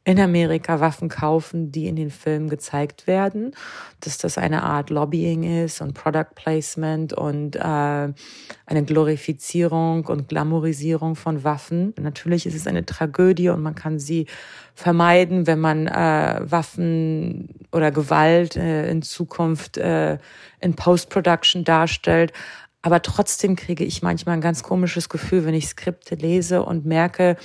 [0.10, 3.54] in Amerika Waffen kaufen, die in den Filmen gezeigt werden,
[4.00, 11.16] dass das eine Art Lobbying ist und Product Placement und äh, eine Glorifizierung und Glamourisierung
[11.16, 11.94] von Waffen.
[12.02, 14.26] Natürlich ist es eine Tragödie und man kann sie
[14.74, 20.18] vermeiden, wenn man äh, Waffen oder Gewalt äh, in Zukunft äh,
[20.60, 22.34] in Post-Production darstellt.
[22.82, 27.38] Aber trotzdem kriege ich manchmal ein ganz komisches Gefühl, wenn ich Skripte lese und merke,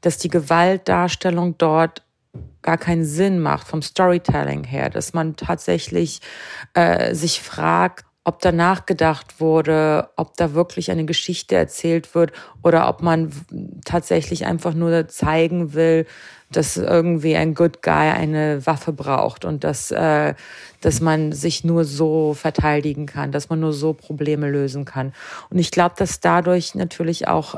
[0.00, 2.02] dass die Gewaltdarstellung dort
[2.62, 6.20] gar keinen Sinn macht vom Storytelling her, dass man tatsächlich
[6.74, 12.32] äh, sich fragt, ob da nachgedacht wurde, ob da wirklich eine Geschichte erzählt wird
[12.62, 13.32] oder ob man
[13.84, 16.06] tatsächlich einfach nur zeigen will,
[16.52, 20.34] dass irgendwie ein Good Guy eine Waffe braucht und dass, äh,
[20.80, 25.12] dass man sich nur so verteidigen kann, dass man nur so Probleme lösen kann.
[25.48, 27.54] Und ich glaube, dass dadurch natürlich auch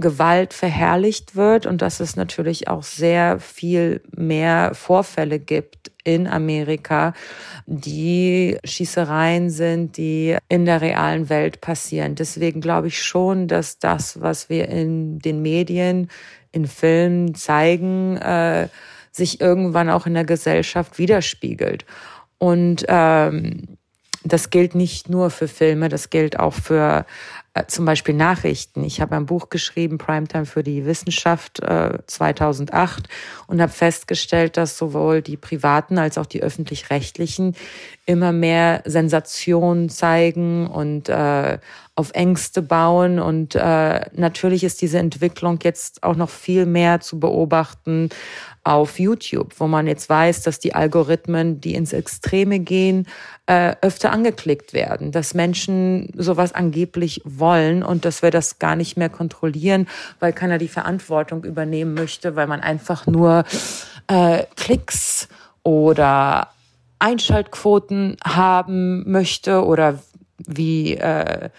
[0.00, 7.12] Gewalt verherrlicht wird und dass es natürlich auch sehr viel mehr Vorfälle gibt in Amerika,
[7.66, 12.14] die Schießereien sind, die in der realen Welt passieren.
[12.14, 16.08] Deswegen glaube ich schon, dass das, was wir in den Medien,
[16.52, 18.68] in Filmen zeigen, äh,
[19.10, 21.84] sich irgendwann auch in der Gesellschaft widerspiegelt.
[22.38, 23.78] Und ähm,
[24.24, 27.06] das gilt nicht nur für Filme, das gilt auch für
[27.54, 28.84] äh, zum Beispiel Nachrichten.
[28.84, 33.08] Ich habe ein Buch geschrieben, Primetime für die Wissenschaft äh, 2008
[33.46, 37.56] und habe festgestellt, dass sowohl die privaten als auch die öffentlich-rechtlichen
[38.06, 41.58] immer mehr Sensationen zeigen und äh,
[41.98, 43.18] auf Ängste bauen.
[43.18, 48.10] Und äh, natürlich ist diese Entwicklung jetzt auch noch viel mehr zu beobachten
[48.62, 53.06] auf YouTube, wo man jetzt weiß, dass die Algorithmen, die ins Extreme gehen,
[53.46, 58.96] äh, öfter angeklickt werden, dass Menschen sowas angeblich wollen und dass wir das gar nicht
[58.96, 59.88] mehr kontrollieren,
[60.20, 63.44] weil keiner die Verantwortung übernehmen möchte, weil man einfach nur
[64.06, 65.28] äh, Klicks
[65.64, 66.48] oder
[67.00, 69.98] Einschaltquoten haben möchte oder
[70.46, 71.50] wie äh,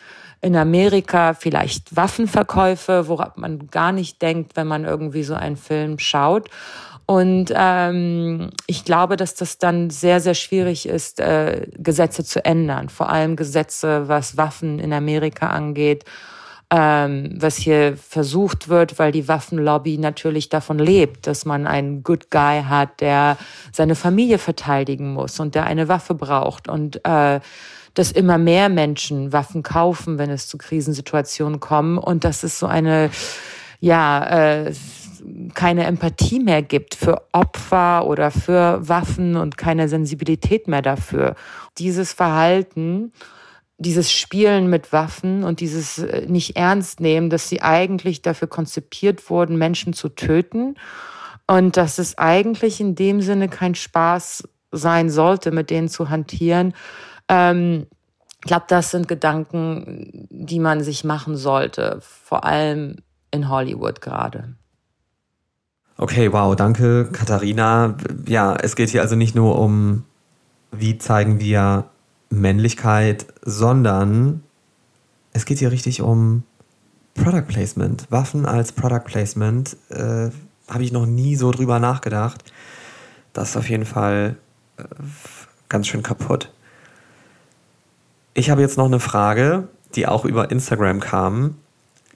[0.41, 5.99] in Amerika vielleicht Waffenverkäufe, woran man gar nicht denkt, wenn man irgendwie so einen Film
[5.99, 6.49] schaut.
[7.05, 12.89] Und ähm, ich glaube, dass das dann sehr, sehr schwierig ist, äh, Gesetze zu ändern.
[12.89, 16.05] Vor allem Gesetze, was Waffen in Amerika angeht
[16.71, 22.29] ähm, was hier versucht wird, weil die Waffenlobby natürlich davon lebt, dass man einen Good
[22.29, 23.37] Guy hat, der
[23.71, 27.39] seine Familie verteidigen muss und der eine Waffe braucht und äh,
[27.93, 32.67] dass immer mehr Menschen Waffen kaufen, wenn es zu Krisensituationen kommen und dass es so
[32.67, 33.09] eine
[33.79, 34.73] ja äh,
[35.53, 41.35] keine Empathie mehr gibt für Opfer oder für Waffen und keine Sensibilität mehr dafür.
[41.77, 43.11] Dieses Verhalten
[43.79, 49.29] dieses Spielen mit Waffen und dieses äh, nicht ernst nehmen, dass sie eigentlich dafür konzipiert
[49.29, 50.75] wurden, Menschen zu töten
[51.47, 56.73] und dass es eigentlich in dem Sinne kein Spaß sein sollte, mit denen zu hantieren.
[57.29, 57.87] Ähm,
[58.41, 62.97] ich glaube, das sind Gedanken, die man sich machen sollte, vor allem
[63.31, 64.55] in Hollywood gerade.
[65.97, 67.97] Okay, wow, danke, Katharina.
[68.25, 70.05] Ja, es geht hier also nicht nur um,
[70.71, 71.89] wie zeigen wir
[72.29, 74.43] Männlichkeit, sondern
[75.33, 76.43] es geht hier richtig um
[77.15, 78.09] Product Placement.
[78.09, 80.29] Waffen als Product Placement äh,
[80.69, 82.45] habe ich noch nie so drüber nachgedacht.
[83.33, 84.37] Das ist auf jeden Fall
[84.77, 84.83] äh,
[85.67, 86.51] ganz schön kaputt.
[88.39, 91.57] Ich habe jetzt noch eine Frage, die auch über Instagram kam.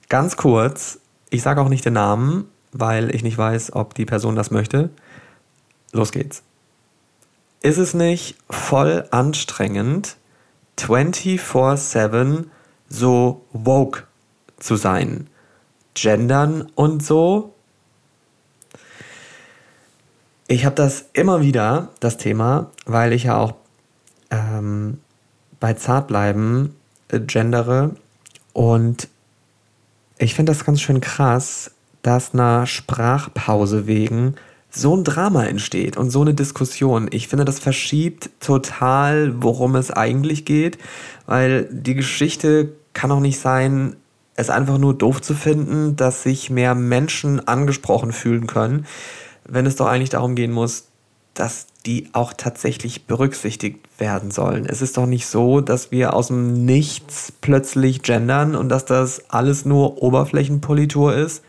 [0.08, 4.34] Ganz kurz, ich sage auch nicht den Namen, weil ich nicht weiß, ob die Person
[4.34, 4.88] das möchte.
[5.92, 6.42] Los geht's.
[7.60, 10.16] Ist es nicht voll anstrengend,
[10.78, 12.46] 24/7
[12.88, 14.04] so woke
[14.58, 15.26] zu sein?
[15.92, 17.52] Gendern und so.
[20.48, 23.56] Ich habe das immer wieder, das Thema, weil ich ja auch
[24.30, 25.00] ähm,
[25.64, 26.76] bei Zartbleiben
[27.08, 27.96] äh, gendere.
[28.52, 29.08] Und
[30.18, 31.70] ich finde das ganz schön krass,
[32.02, 34.34] dass einer Sprachpause wegen
[34.68, 37.08] so ein Drama entsteht und so eine Diskussion.
[37.12, 40.76] Ich finde, das verschiebt total, worum es eigentlich geht,
[41.24, 43.96] weil die Geschichte kann auch nicht sein,
[44.36, 48.84] es einfach nur doof zu finden, dass sich mehr Menschen angesprochen fühlen können,
[49.48, 50.88] wenn es doch eigentlich darum gehen muss,
[51.34, 54.66] dass die auch tatsächlich berücksichtigt werden sollen.
[54.66, 59.30] Es ist doch nicht so, dass wir aus dem Nichts plötzlich gendern und dass das
[59.30, 61.44] alles nur Oberflächenpolitur ist,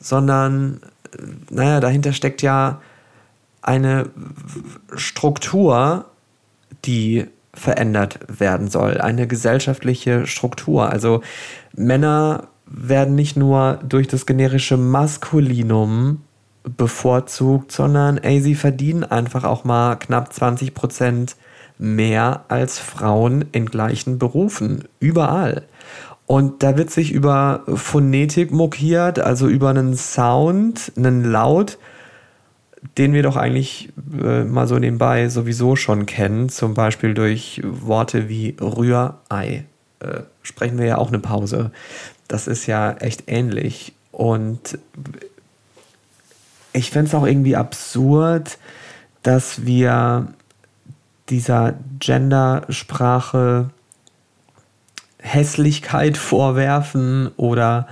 [0.00, 0.80] sondern,
[1.50, 2.80] naja, dahinter steckt ja
[3.60, 4.08] eine
[4.94, 6.06] Struktur,
[6.84, 10.88] die verändert werden soll, eine gesellschaftliche Struktur.
[10.88, 11.22] Also
[11.74, 16.22] Männer werden nicht nur durch das generische Maskulinum
[16.76, 21.36] bevorzugt, sondern ey, sie verdienen einfach auch mal knapp 20 Prozent
[21.78, 25.62] mehr als Frauen in gleichen Berufen, überall.
[26.26, 31.78] Und da wird sich über Phonetik mokiert, also über einen Sound, einen Laut,
[32.98, 33.90] den wir doch eigentlich
[34.22, 39.64] äh, mal so nebenbei sowieso schon kennen, zum Beispiel durch Worte wie Rührei.
[40.00, 41.70] Äh, sprechen wir ja auch eine Pause.
[42.28, 43.94] Das ist ja echt ähnlich.
[44.12, 44.78] Und
[46.72, 48.58] ich finde es auch irgendwie absurd,
[49.22, 50.28] dass wir
[51.28, 53.70] dieser Gendersprache
[55.18, 57.88] Hässlichkeit vorwerfen oder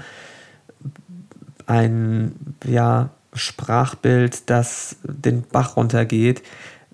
[1.66, 6.42] ein ja, Sprachbild, das den Bach runtergeht,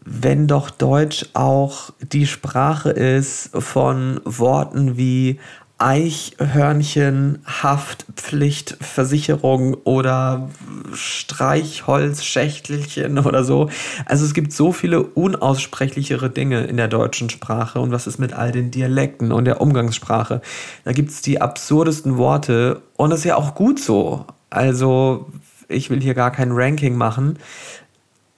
[0.05, 5.39] wenn doch Deutsch auch die Sprache ist von Worten wie
[5.83, 10.49] Eichhörnchen, Haftpflichtversicherung oder
[10.95, 13.69] Streichholzschächtelchen oder so.
[14.07, 18.33] Also es gibt so viele unaussprechlichere Dinge in der deutschen Sprache und was ist mit
[18.33, 20.41] all den Dialekten und der Umgangssprache?
[20.85, 24.25] Da gibt es die absurdesten Worte und das ist ja auch gut so.
[24.51, 25.27] Also
[25.67, 27.41] ich will hier gar kein Ranking machen.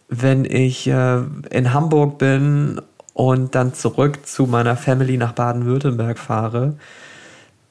[0.08, 1.18] Wenn ich äh,
[1.50, 2.80] in Hamburg bin
[3.12, 6.76] und dann zurück zu meiner Family nach Baden-Württemberg fahre,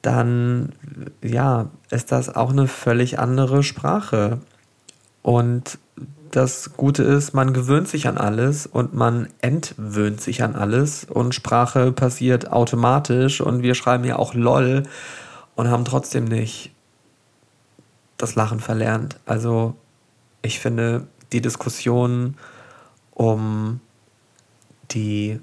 [0.04, 0.72] dann
[1.22, 4.38] ja, ist das auch eine völlig andere Sprache.
[5.22, 5.78] Und
[6.30, 11.34] das Gute ist, man gewöhnt sich an alles und man entwöhnt sich an alles und
[11.34, 14.82] Sprache passiert automatisch und wir schreiben ja auch LOL
[15.54, 16.72] und haben trotzdem nicht
[18.18, 19.18] das Lachen verlernt.
[19.24, 19.74] Also
[20.42, 22.36] ich finde die Diskussion
[23.12, 23.80] um
[24.90, 25.40] die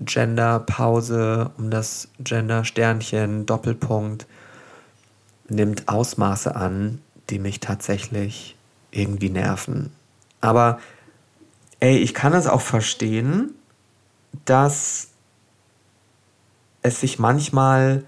[0.00, 4.26] Gender-Pause, um das Gender-Sternchen, Doppelpunkt,
[5.48, 8.56] nimmt Ausmaße an, die mich tatsächlich
[8.90, 9.92] irgendwie nerven.
[10.40, 10.78] Aber
[11.80, 13.54] ey, ich kann es auch verstehen,
[14.44, 15.08] dass
[16.82, 18.04] es sich manchmal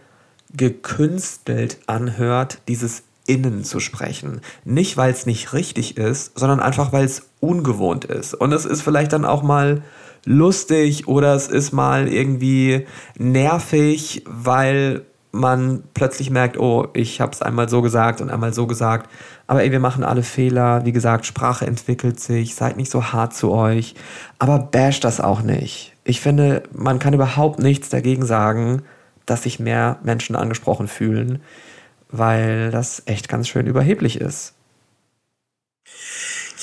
[0.53, 4.41] gekünstelt anhört, dieses Innen zu sprechen.
[4.65, 8.35] Nicht, weil es nicht richtig ist, sondern einfach, weil es ungewohnt ist.
[8.35, 9.83] Und es ist vielleicht dann auch mal
[10.25, 15.03] lustig oder es ist mal irgendwie nervig, weil
[15.33, 19.09] man plötzlich merkt, oh, ich habe es einmal so gesagt und einmal so gesagt.
[19.47, 20.85] Aber ey, wir machen alle Fehler.
[20.85, 22.55] Wie gesagt, Sprache entwickelt sich.
[22.55, 23.95] Seid nicht so hart zu euch.
[24.39, 25.95] Aber bash das auch nicht.
[26.05, 28.83] Ich finde, man kann überhaupt nichts dagegen sagen,
[29.27, 31.41] dass sich mehr Menschen angesprochen fühlen,
[32.11, 34.55] weil das echt ganz schön überheblich ist.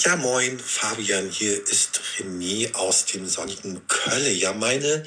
[0.05, 4.29] Ja, moin, Fabian, hier ist René aus dem sonnigen Kölle.
[4.29, 5.03] Ja, meine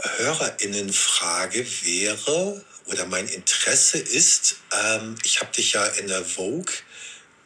[0.00, 6.72] Hörerinnenfrage wäre, oder mein Interesse ist, ähm, ich habe dich ja in der Vogue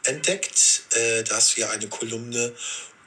[0.03, 2.53] entdeckt, äh, da hast du ja eine Kolumne.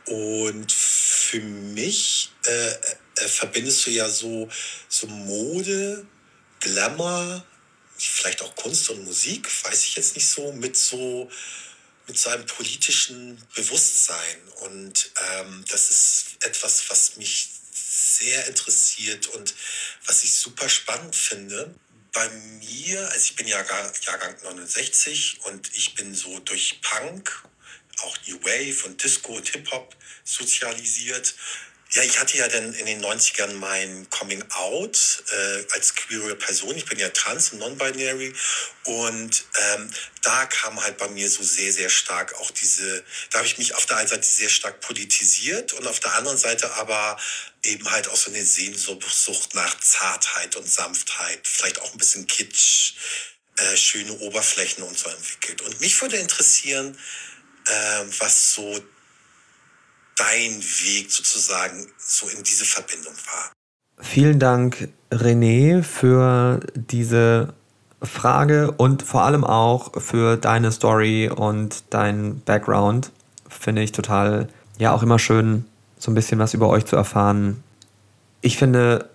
[0.07, 4.49] Und für mich äh, äh, verbindest du ja so,
[4.87, 6.03] so Mode,
[6.61, 7.45] Glamour,
[7.95, 11.29] vielleicht auch Kunst und Musik, weiß ich jetzt nicht so, mit so
[12.09, 14.41] mit seinem politischen Bewusstsein.
[14.61, 19.53] Und ähm, das ist etwas, was mich sehr interessiert und
[20.05, 21.73] was ich super spannend finde.
[22.11, 27.43] Bei mir, also ich bin Jahrgang, Jahrgang 69 und ich bin so durch Punk,
[27.99, 31.35] auch New Wave und Disco und Hip-Hop sozialisiert.
[31.91, 36.77] Ja, ich hatte ja dann in den 90ern mein Coming Out äh, als queere Person.
[36.77, 38.31] Ich bin ja trans und non-binary.
[38.83, 39.89] Und ähm,
[40.21, 43.73] da kam halt bei mir so sehr, sehr stark auch diese, da habe ich mich
[43.73, 47.17] auf der einen Seite sehr stark politisiert und auf der anderen Seite aber
[47.63, 52.93] eben halt auch so eine Sehnsucht nach Zartheit und Sanftheit, vielleicht auch ein bisschen Kitsch
[53.57, 55.63] äh, schöne Oberflächen und so entwickelt.
[55.63, 56.95] Und mich würde interessieren,
[57.65, 58.79] äh, was so
[60.19, 63.51] dein Weg sozusagen so in diese Verbindung war.
[64.01, 67.53] Vielen Dank, René, für diese
[68.01, 73.11] Frage und vor allem auch für deine Story und dein Background.
[73.49, 74.47] Finde ich total,
[74.77, 75.65] ja, auch immer schön,
[75.97, 77.63] so ein bisschen was über euch zu erfahren.
[78.41, 79.09] Ich finde,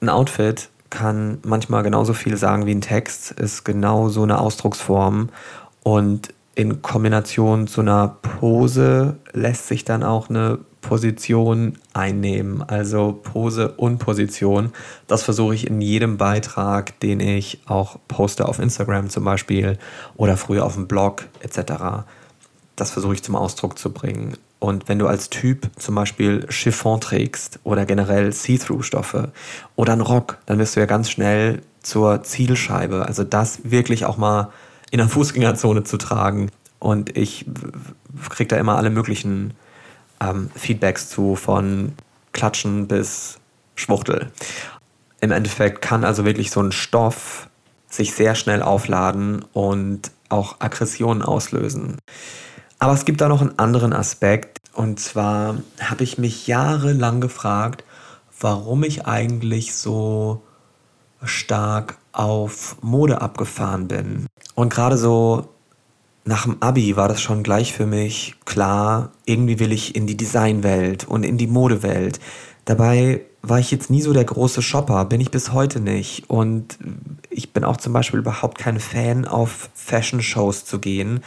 [0.00, 5.30] ein Outfit kann manchmal genauso viel sagen wie ein Text, ist genau so eine Ausdrucksform
[5.82, 13.72] und in Kombination zu einer Pose lässt sich dann auch eine Position einnehmen, also Pose
[13.72, 14.70] und Position.
[15.06, 19.78] Das versuche ich in jedem Beitrag, den ich auch poste auf Instagram zum Beispiel
[20.16, 22.04] oder früher auf dem Blog etc.
[22.76, 24.36] Das versuche ich zum Ausdruck zu bringen.
[24.58, 29.32] Und wenn du als Typ zum Beispiel Chiffon trägst oder generell See-Through-Stoffe
[29.76, 33.06] oder einen Rock, dann wirst du ja ganz schnell zur Zielscheibe.
[33.06, 34.50] Also das wirklich auch mal
[34.90, 36.50] in der Fußgängerzone zu tragen.
[36.78, 37.46] Und ich
[38.30, 39.54] kriege da immer alle möglichen
[40.20, 41.92] ähm, Feedbacks zu, von
[42.32, 43.38] Klatschen bis
[43.74, 44.30] Schwuchtel.
[45.20, 47.48] Im Endeffekt kann also wirklich so ein Stoff
[47.88, 51.98] sich sehr schnell aufladen und auch Aggressionen auslösen.
[52.78, 54.58] Aber es gibt da noch einen anderen Aspekt.
[54.72, 57.84] Und zwar habe ich mich jahrelang gefragt,
[58.40, 60.42] warum ich eigentlich so
[61.22, 64.26] stark auf Mode abgefahren bin.
[64.54, 65.48] Und gerade so
[66.24, 70.16] nach dem Abi war das schon gleich für mich klar, irgendwie will ich in die
[70.16, 72.20] Designwelt und in die Modewelt.
[72.64, 76.28] Dabei war ich jetzt nie so der große Shopper, bin ich bis heute nicht.
[76.28, 76.78] Und
[77.30, 81.20] ich bin auch zum Beispiel überhaupt kein Fan, auf Fashion-Shows zu gehen.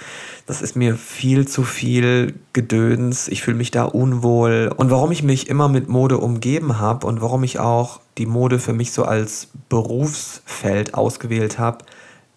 [0.45, 3.27] Das ist mir viel zu viel Gedöns.
[3.27, 4.71] Ich fühle mich da unwohl.
[4.75, 8.59] Und warum ich mich immer mit Mode umgeben habe und warum ich auch die Mode
[8.59, 11.79] für mich so als Berufsfeld ausgewählt habe,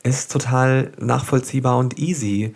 [0.03, 2.55] ist total nachvollziehbar und easy,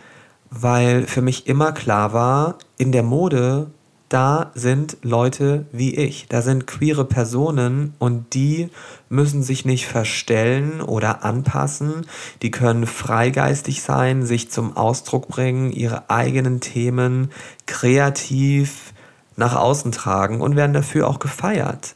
[0.50, 3.70] weil für mich immer klar war, in der Mode,
[4.10, 8.68] da sind Leute wie ich, da sind queere Personen und die
[9.08, 12.06] müssen sich nicht verstellen oder anpassen,
[12.42, 17.30] die können freigeistig sein, sich zum Ausdruck bringen, ihre eigenen Themen
[17.66, 18.92] kreativ
[19.36, 21.94] nach außen tragen und werden dafür auch gefeiert.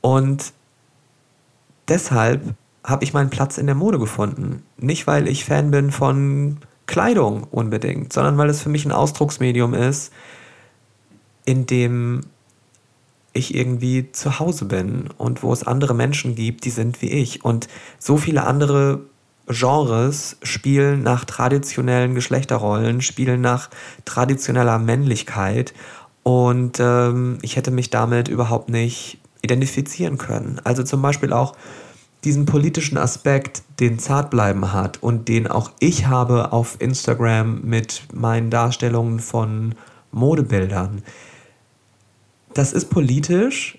[0.00, 0.54] Und
[1.86, 4.62] deshalb habe ich meinen Platz in der Mode gefunden.
[4.78, 9.74] Nicht, weil ich Fan bin von Kleidung unbedingt, sondern weil es für mich ein Ausdrucksmedium
[9.74, 10.12] ist,
[11.44, 12.22] in dem
[13.32, 17.44] ich irgendwie zu Hause bin und wo es andere Menschen gibt, die sind wie ich.
[17.44, 17.68] Und
[17.98, 19.00] so viele andere
[19.46, 23.70] Genres spielen nach traditionellen Geschlechterrollen, spielen nach
[24.04, 25.72] traditioneller Männlichkeit.
[26.22, 30.60] Und ähm, ich hätte mich damit überhaupt nicht identifizieren können.
[30.62, 31.56] Also zum Beispiel auch
[32.24, 38.50] diesen politischen Aspekt, den Zartbleiben hat und den auch ich habe auf Instagram mit meinen
[38.50, 39.74] Darstellungen von
[40.12, 41.02] Modebildern.
[42.54, 43.78] Das ist politisch.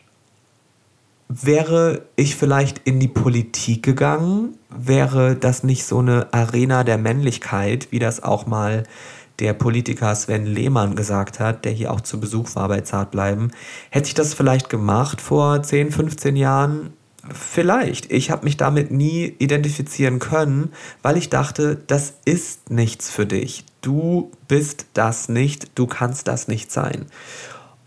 [1.29, 7.87] Wäre ich vielleicht in die Politik gegangen, wäre das nicht so eine Arena der Männlichkeit,
[7.91, 8.83] wie das auch mal
[9.39, 13.51] der Politiker Sven Lehmann gesagt hat, der hier auch zu Besuch war bei Zartbleiben.
[13.89, 16.93] Hätte ich das vielleicht gemacht vor 10, 15 Jahren?
[17.31, 18.11] Vielleicht.
[18.11, 20.71] Ich habe mich damit nie identifizieren können,
[21.01, 23.63] weil ich dachte, das ist nichts für dich.
[23.81, 27.05] Du bist das nicht, du kannst das nicht sein.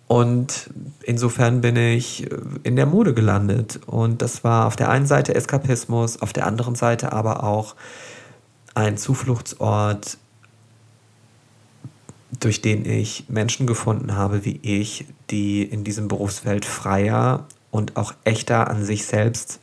[0.08, 0.70] Und
[1.02, 2.28] insofern bin ich
[2.62, 3.80] in der Mode gelandet.
[3.86, 7.74] Und das war auf der einen Seite Eskapismus, auf der anderen Seite aber auch
[8.74, 10.18] ein Zufluchtsort,
[12.38, 18.14] durch den ich Menschen gefunden habe wie ich, die in diesem Berufsfeld freier und auch
[18.24, 19.60] echter an sich selbst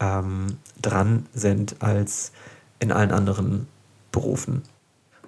[0.00, 2.32] ähm, dran sind als
[2.78, 3.66] in allen anderen
[4.12, 4.62] Berufen.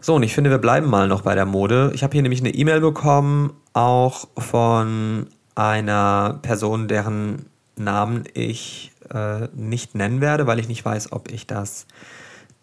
[0.01, 1.92] So, und ich finde, wir bleiben mal noch bei der Mode.
[1.94, 7.46] Ich habe hier nämlich eine E-Mail bekommen, auch von einer Person, deren
[7.76, 11.86] Namen ich äh, nicht nennen werde, weil ich nicht weiß, ob ich das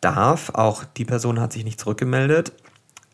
[0.02, 0.52] darf.
[0.54, 2.54] Auch die Person hat sich nicht zurückgemeldet.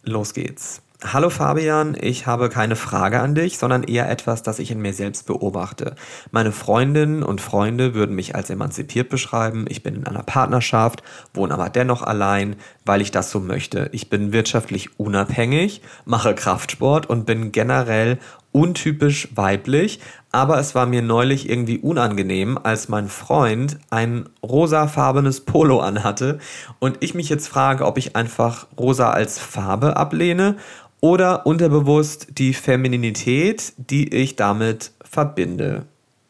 [0.03, 0.81] Los geht's.
[1.05, 4.93] Hallo Fabian, ich habe keine Frage an dich, sondern eher etwas, das ich in mir
[4.93, 5.95] selbst beobachte.
[6.31, 9.65] Meine Freundinnen und Freunde würden mich als emanzipiert beschreiben.
[9.67, 13.89] Ich bin in einer Partnerschaft, wohne aber dennoch allein, weil ich das so möchte.
[13.91, 18.17] Ich bin wirtschaftlich unabhängig, mache Kraftsport und bin generell
[18.53, 19.99] untypisch weiblich,
[20.31, 26.39] aber es war mir neulich irgendwie unangenehm, als mein Freund ein rosafarbenes Polo anhatte
[26.79, 30.55] und ich mich jetzt frage, ob ich einfach rosa als Farbe ablehne
[31.03, 35.83] oder unterbewusst die Femininität, die ich damit verbinde.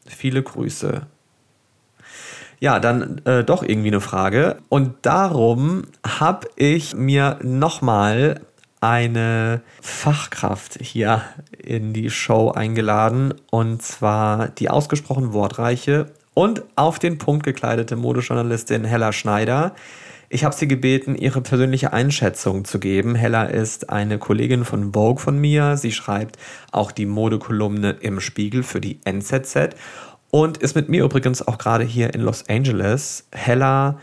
[0.08, 1.04] Viele Grüße.
[2.60, 4.58] Ja, dann äh, doch irgendwie eine Frage.
[4.70, 8.42] Und darum habe ich mir nochmal
[8.82, 11.22] eine Fachkraft hier
[11.56, 13.36] in die Show eingeladen.
[13.52, 19.76] Und zwar die ausgesprochen wortreiche und auf den Punkt gekleidete Modejournalistin Hella Schneider.
[20.34, 23.14] Ich habe sie gebeten, ihre persönliche Einschätzung zu geben.
[23.14, 25.78] Hella ist eine Kollegin von Vogue von mir.
[25.78, 26.40] Sie schreibt
[26.72, 29.76] auch die Modekolumne im Spiegel für die NZZ
[30.32, 33.28] und ist mit mir übrigens auch gerade hier in Los Angeles.
[33.32, 34.00] Hella,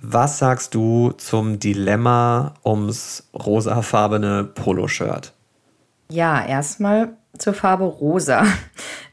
[0.00, 5.34] was sagst du zum Dilemma ums rosafarbene Poloshirt?
[6.10, 8.46] Ja, erstmal zur Farbe rosa.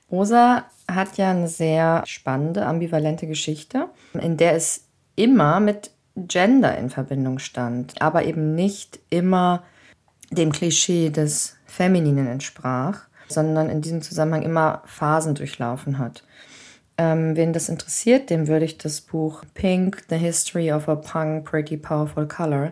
[0.10, 4.86] Rosa hat ja eine sehr spannende, ambivalente Geschichte, in der es
[5.18, 9.64] immer mit Gender in Verbindung stand, aber eben nicht immer
[10.32, 16.24] dem Klischee des Femininen entsprach, sondern in diesem Zusammenhang immer Phasen durchlaufen hat.
[16.98, 21.46] Ähm, wen das interessiert, dem würde ich das Buch Pink, The History of a Punk
[21.46, 22.72] Pretty Powerful Color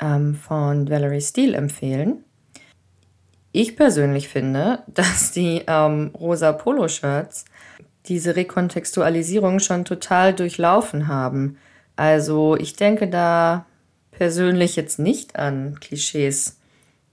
[0.00, 2.24] ähm, von Valerie Steele empfehlen.
[3.52, 7.44] Ich persönlich finde, dass die ähm, rosa Poloshirts
[8.06, 11.56] diese Rekontextualisierung schon total durchlaufen haben.
[12.02, 13.64] Also ich denke da
[14.10, 16.58] persönlich jetzt nicht an Klischees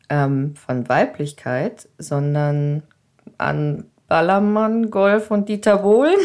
[0.09, 2.81] ähm, von Weiblichkeit, sondern
[3.37, 6.17] an Ballermann, Golf und Dieter Bohlen.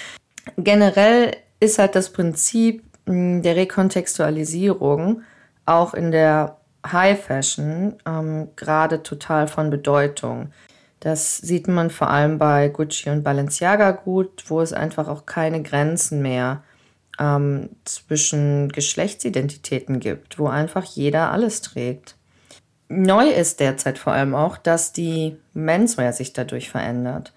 [0.56, 5.20] Generell ist halt das Prinzip hm, der Rekontextualisierung
[5.66, 6.56] auch in der
[6.90, 10.52] High Fashion ähm, gerade total von Bedeutung.
[11.00, 15.62] Das sieht man vor allem bei Gucci und Balenciaga gut, wo es einfach auch keine
[15.62, 16.62] Grenzen mehr
[17.18, 22.16] ähm, zwischen Geschlechtsidentitäten gibt, wo einfach jeder alles trägt.
[22.88, 27.32] Neu ist derzeit vor allem auch, dass die Menswear sich dadurch verändert.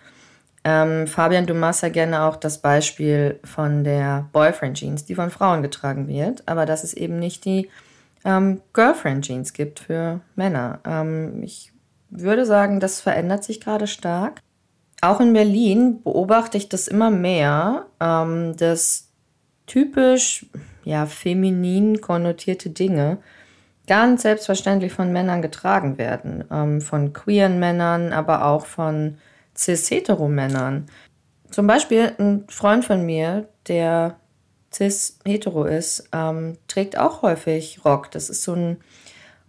[0.64, 5.32] Ähm, Fabian, du machst ja gerne auch das Beispiel von der Boyfriend Jeans, die von
[5.32, 7.70] Frauen getragen wird, aber dass es eben nicht die
[8.26, 10.80] ähm, Girlfriend Jeans gibt für Männer.
[10.86, 11.72] Ähm, ich
[12.10, 14.42] würde sagen, das verändert sich gerade stark.
[15.02, 19.09] Auch in Berlin beobachte ich das immer mehr, ähm, dass
[19.70, 20.46] typisch
[20.84, 23.20] ja, feminin konnotierte Dinge
[23.88, 26.44] ganz selbstverständlich von Männern getragen werden.
[26.52, 29.18] Ähm, von queeren Männern, aber auch von
[29.58, 30.86] cis-hetero-Männern.
[31.50, 34.18] Zum Beispiel ein Freund von mir, der
[34.72, 38.12] cis-hetero ist, ähm, trägt auch häufig Rock.
[38.12, 38.78] Das ist so ein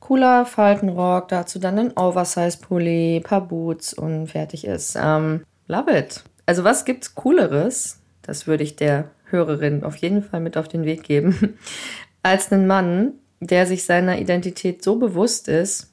[0.00, 4.96] cooler Faltenrock, dazu dann ein Oversize-Pulli, paar Boots und fertig ist.
[5.00, 6.24] Ähm, love it.
[6.46, 8.00] Also was gibt's Cooleres?
[8.22, 11.58] Das würde ich der Hörerin auf jeden Fall mit auf den Weg geben,
[12.22, 15.92] als einen Mann, der sich seiner Identität so bewusst ist,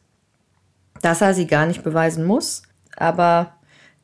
[1.01, 2.63] dass er sie gar nicht beweisen muss.
[2.95, 3.53] Aber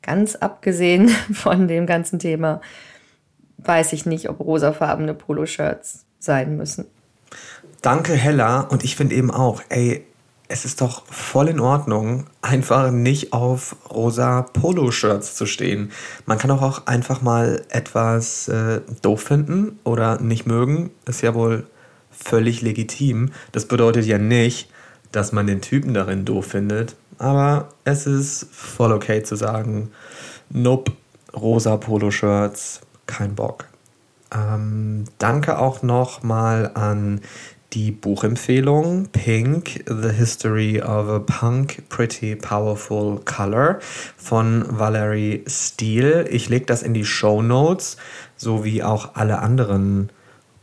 [0.02, 2.62] ganz abgesehen von dem ganzen Thema,
[3.58, 6.86] weiß ich nicht, ob rosafarbene Poloshirts sein müssen.
[7.82, 8.62] Danke, Hella.
[8.62, 10.06] Und ich finde eben auch, ey,
[10.48, 15.92] es ist doch voll in Ordnung, einfach nicht auf rosa Poloshirts zu stehen.
[16.26, 20.92] Man kann auch einfach mal etwas äh, doof finden oder nicht mögen.
[21.06, 21.66] Ist ja wohl
[22.12, 23.32] völlig legitim.
[23.52, 24.70] Das bedeutet ja nicht,
[25.12, 26.96] dass man den Typen darin doof findet.
[27.18, 29.92] Aber es ist voll okay zu sagen,
[30.50, 30.92] nope,
[31.34, 33.66] rosa Poloshirts, kein Bock.
[34.34, 37.22] Ähm, danke auch noch mal an
[37.74, 43.80] die Buchempfehlung Pink, The History of a Punk Pretty Powerful Color
[44.16, 46.28] von Valerie Steele.
[46.30, 47.98] Ich lege das in die Show Notes,
[48.38, 50.12] sowie auch alle anderen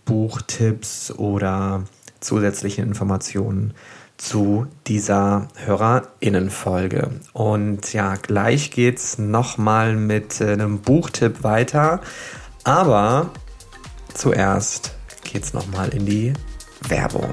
[0.04, 1.82] Buchtipps oder
[2.20, 3.74] zusätzliche Informationen
[4.16, 7.10] zu dieser HörerInnenfolge.
[7.32, 12.02] Und ja, gleich geht's nochmal mit einem Buchtipp weiter.
[12.62, 13.30] Aber
[14.14, 14.94] zuerst
[15.24, 16.34] geht's nochmal in die
[16.88, 17.32] Werbung.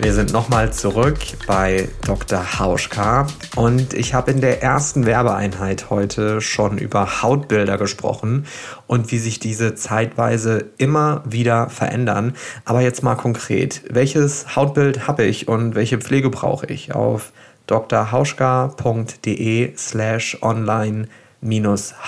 [0.00, 1.18] Wir sind nochmal zurück
[1.48, 2.60] bei Dr.
[2.60, 3.26] Hauschka
[3.56, 8.46] und ich habe in der ersten Werbeeinheit heute schon über Hautbilder gesprochen
[8.86, 12.36] und wie sich diese zeitweise immer wieder verändern.
[12.64, 16.94] Aber jetzt mal konkret, welches Hautbild habe ich und welche Pflege brauche ich?
[16.94, 17.32] Auf
[17.66, 21.08] drhauschka.de slash online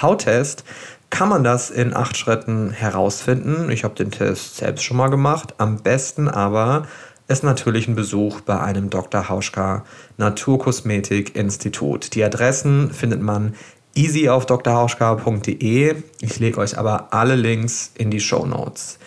[0.00, 0.64] Hauttest
[1.10, 3.70] kann man das in acht Schritten herausfinden.
[3.70, 5.54] Ich habe den Test selbst schon mal gemacht.
[5.58, 6.86] Am besten aber
[7.28, 9.28] ist natürlich ein Besuch bei einem Dr.
[9.28, 9.84] Hauschka
[10.16, 12.14] Naturkosmetik Institut.
[12.14, 13.54] Die Adressen findet man
[13.94, 15.94] easy auf drhauschka.de.
[16.20, 18.98] Ich lege euch aber alle Links in die Show Notes.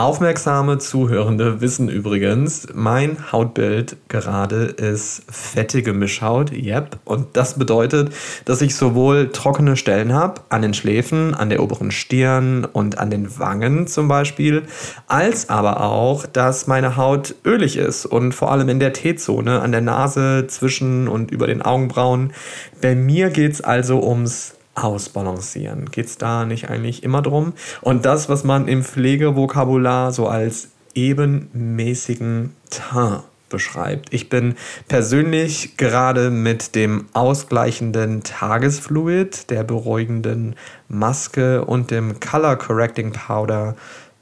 [0.00, 6.98] Aufmerksame Zuhörende wissen übrigens, mein Hautbild gerade ist fettige Mischhaut, yep.
[7.04, 8.10] Und das bedeutet,
[8.46, 13.10] dass ich sowohl trockene Stellen habe, an den Schläfen, an der oberen Stirn und an
[13.10, 14.62] den Wangen zum Beispiel,
[15.06, 19.70] als aber auch, dass meine Haut ölig ist und vor allem in der T-Zone, an
[19.70, 22.32] der Nase, zwischen und über den Augenbrauen.
[22.80, 25.90] Bei mir geht es also ums ausbalancieren.
[25.90, 27.52] Geht es da nicht eigentlich immer drum?
[27.80, 34.14] Und das, was man im Pflegevokabular so als ebenmäßigen Teint beschreibt.
[34.14, 34.54] Ich bin
[34.88, 40.54] persönlich gerade mit dem ausgleichenden Tagesfluid, der beruhigenden
[40.88, 43.76] Maske und dem Color Correcting Powder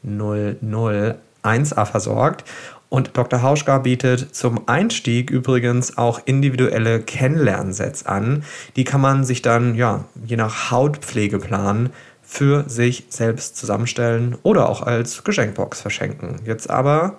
[0.05, 2.45] 001a versorgt
[2.89, 3.43] und Dr.
[3.43, 8.45] Hauschka bietet zum Einstieg übrigens auch individuelle Kennenlernsets an.
[8.77, 11.91] Die kann man sich dann, ja, je nach Hautpflegeplan
[12.23, 16.41] für sich selbst zusammenstellen oder auch als Geschenkbox verschenken.
[16.45, 17.19] Jetzt aber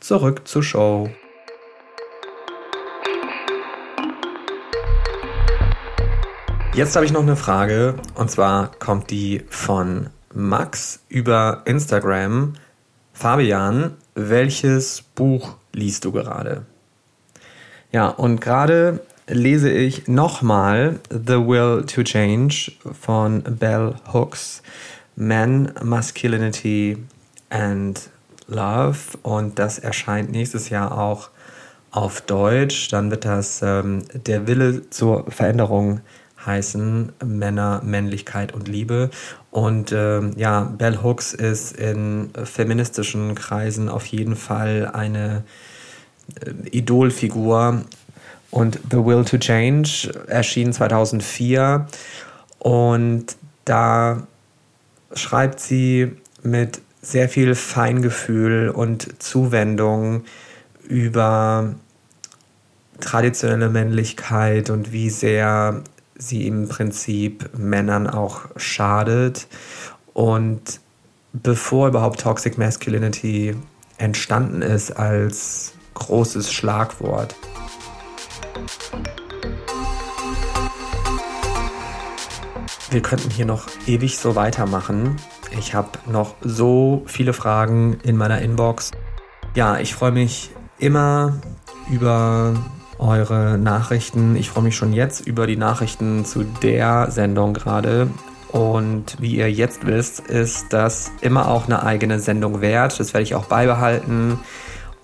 [0.00, 1.10] zurück zur Show.
[6.74, 12.54] Jetzt habe ich noch eine Frage und zwar kommt die von Max über Instagram.
[13.12, 16.64] Fabian, welches Buch liest du gerade?
[17.90, 24.62] Ja, und gerade lese ich nochmal The Will to Change von Bell Hooks,
[25.16, 26.98] Man, Masculinity
[27.50, 28.10] and
[28.48, 28.98] Love.
[29.22, 31.30] Und das erscheint nächstes Jahr auch
[31.90, 32.88] auf Deutsch.
[32.88, 36.00] Dann wird das ähm, Der Wille zur Veränderung
[36.44, 39.10] heißen Männer, Männlichkeit und Liebe.
[39.50, 45.44] Und ähm, ja, Bell Hooks ist in feministischen Kreisen auf jeden Fall eine
[46.40, 47.82] äh, Idolfigur.
[48.50, 51.86] Und The Will to Change erschien 2004
[52.58, 54.26] und da
[55.14, 56.12] schreibt sie
[56.42, 60.24] mit sehr viel Feingefühl und Zuwendung
[60.86, 61.74] über
[63.00, 65.82] traditionelle Männlichkeit und wie sehr
[66.28, 69.46] sie im Prinzip Männern auch schadet.
[70.14, 70.80] Und
[71.32, 73.56] bevor überhaupt Toxic Masculinity
[73.98, 77.34] entstanden ist als großes Schlagwort.
[82.90, 85.16] Wir könnten hier noch ewig so weitermachen.
[85.58, 88.90] Ich habe noch so viele Fragen in meiner Inbox.
[89.54, 91.34] Ja, ich freue mich immer
[91.90, 92.54] über
[93.02, 94.36] eure Nachrichten.
[94.36, 98.08] Ich freue mich schon jetzt über die Nachrichten zu der Sendung gerade.
[98.50, 103.00] Und wie ihr jetzt wisst, ist das immer auch eine eigene Sendung wert.
[103.00, 104.38] Das werde ich auch beibehalten.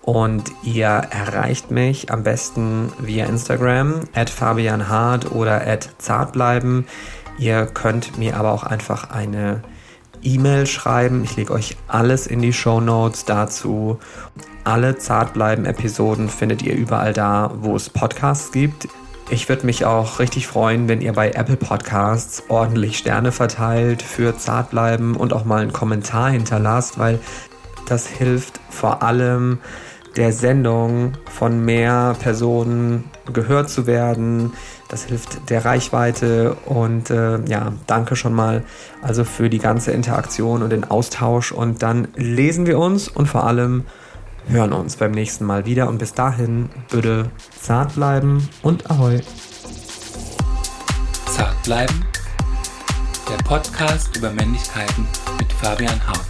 [0.03, 4.82] Und ihr erreicht mich am besten via Instagram, at Fabian
[5.30, 6.86] oder at Zartbleiben.
[7.38, 9.62] Ihr könnt mir aber auch einfach eine
[10.22, 11.24] E-Mail schreiben.
[11.24, 13.99] Ich lege euch alles in die Show Notes dazu.
[14.68, 18.86] Alle Zartbleiben-Episoden findet ihr überall da, wo es Podcasts gibt.
[19.30, 24.36] Ich würde mich auch richtig freuen, wenn ihr bei Apple Podcasts ordentlich Sterne verteilt für
[24.36, 27.18] Zartbleiben und auch mal einen Kommentar hinterlasst, weil
[27.86, 29.56] das hilft vor allem
[30.16, 34.52] der Sendung von mehr Personen gehört zu werden.
[34.90, 38.62] Das hilft der Reichweite und äh, ja, danke schon mal
[39.00, 43.44] also für die ganze Interaktion und den Austausch und dann lesen wir uns und vor
[43.44, 43.84] allem
[44.49, 47.30] hören uns beim nächsten Mal wieder und bis dahin bitte
[47.61, 49.20] zart bleiben und ahoi.
[51.26, 52.05] Zart bleiben.
[53.28, 55.07] Der Podcast über Männlichkeiten
[55.38, 56.24] mit Fabian Haut.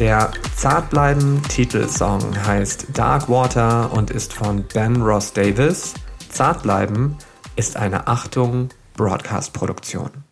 [0.00, 5.94] Der Zartbleiben Titelsong heißt Dark Water und ist von Ben Ross Davis.
[6.30, 7.16] Zartbleiben
[7.54, 10.23] ist eine Achtung Broadcast Produktion.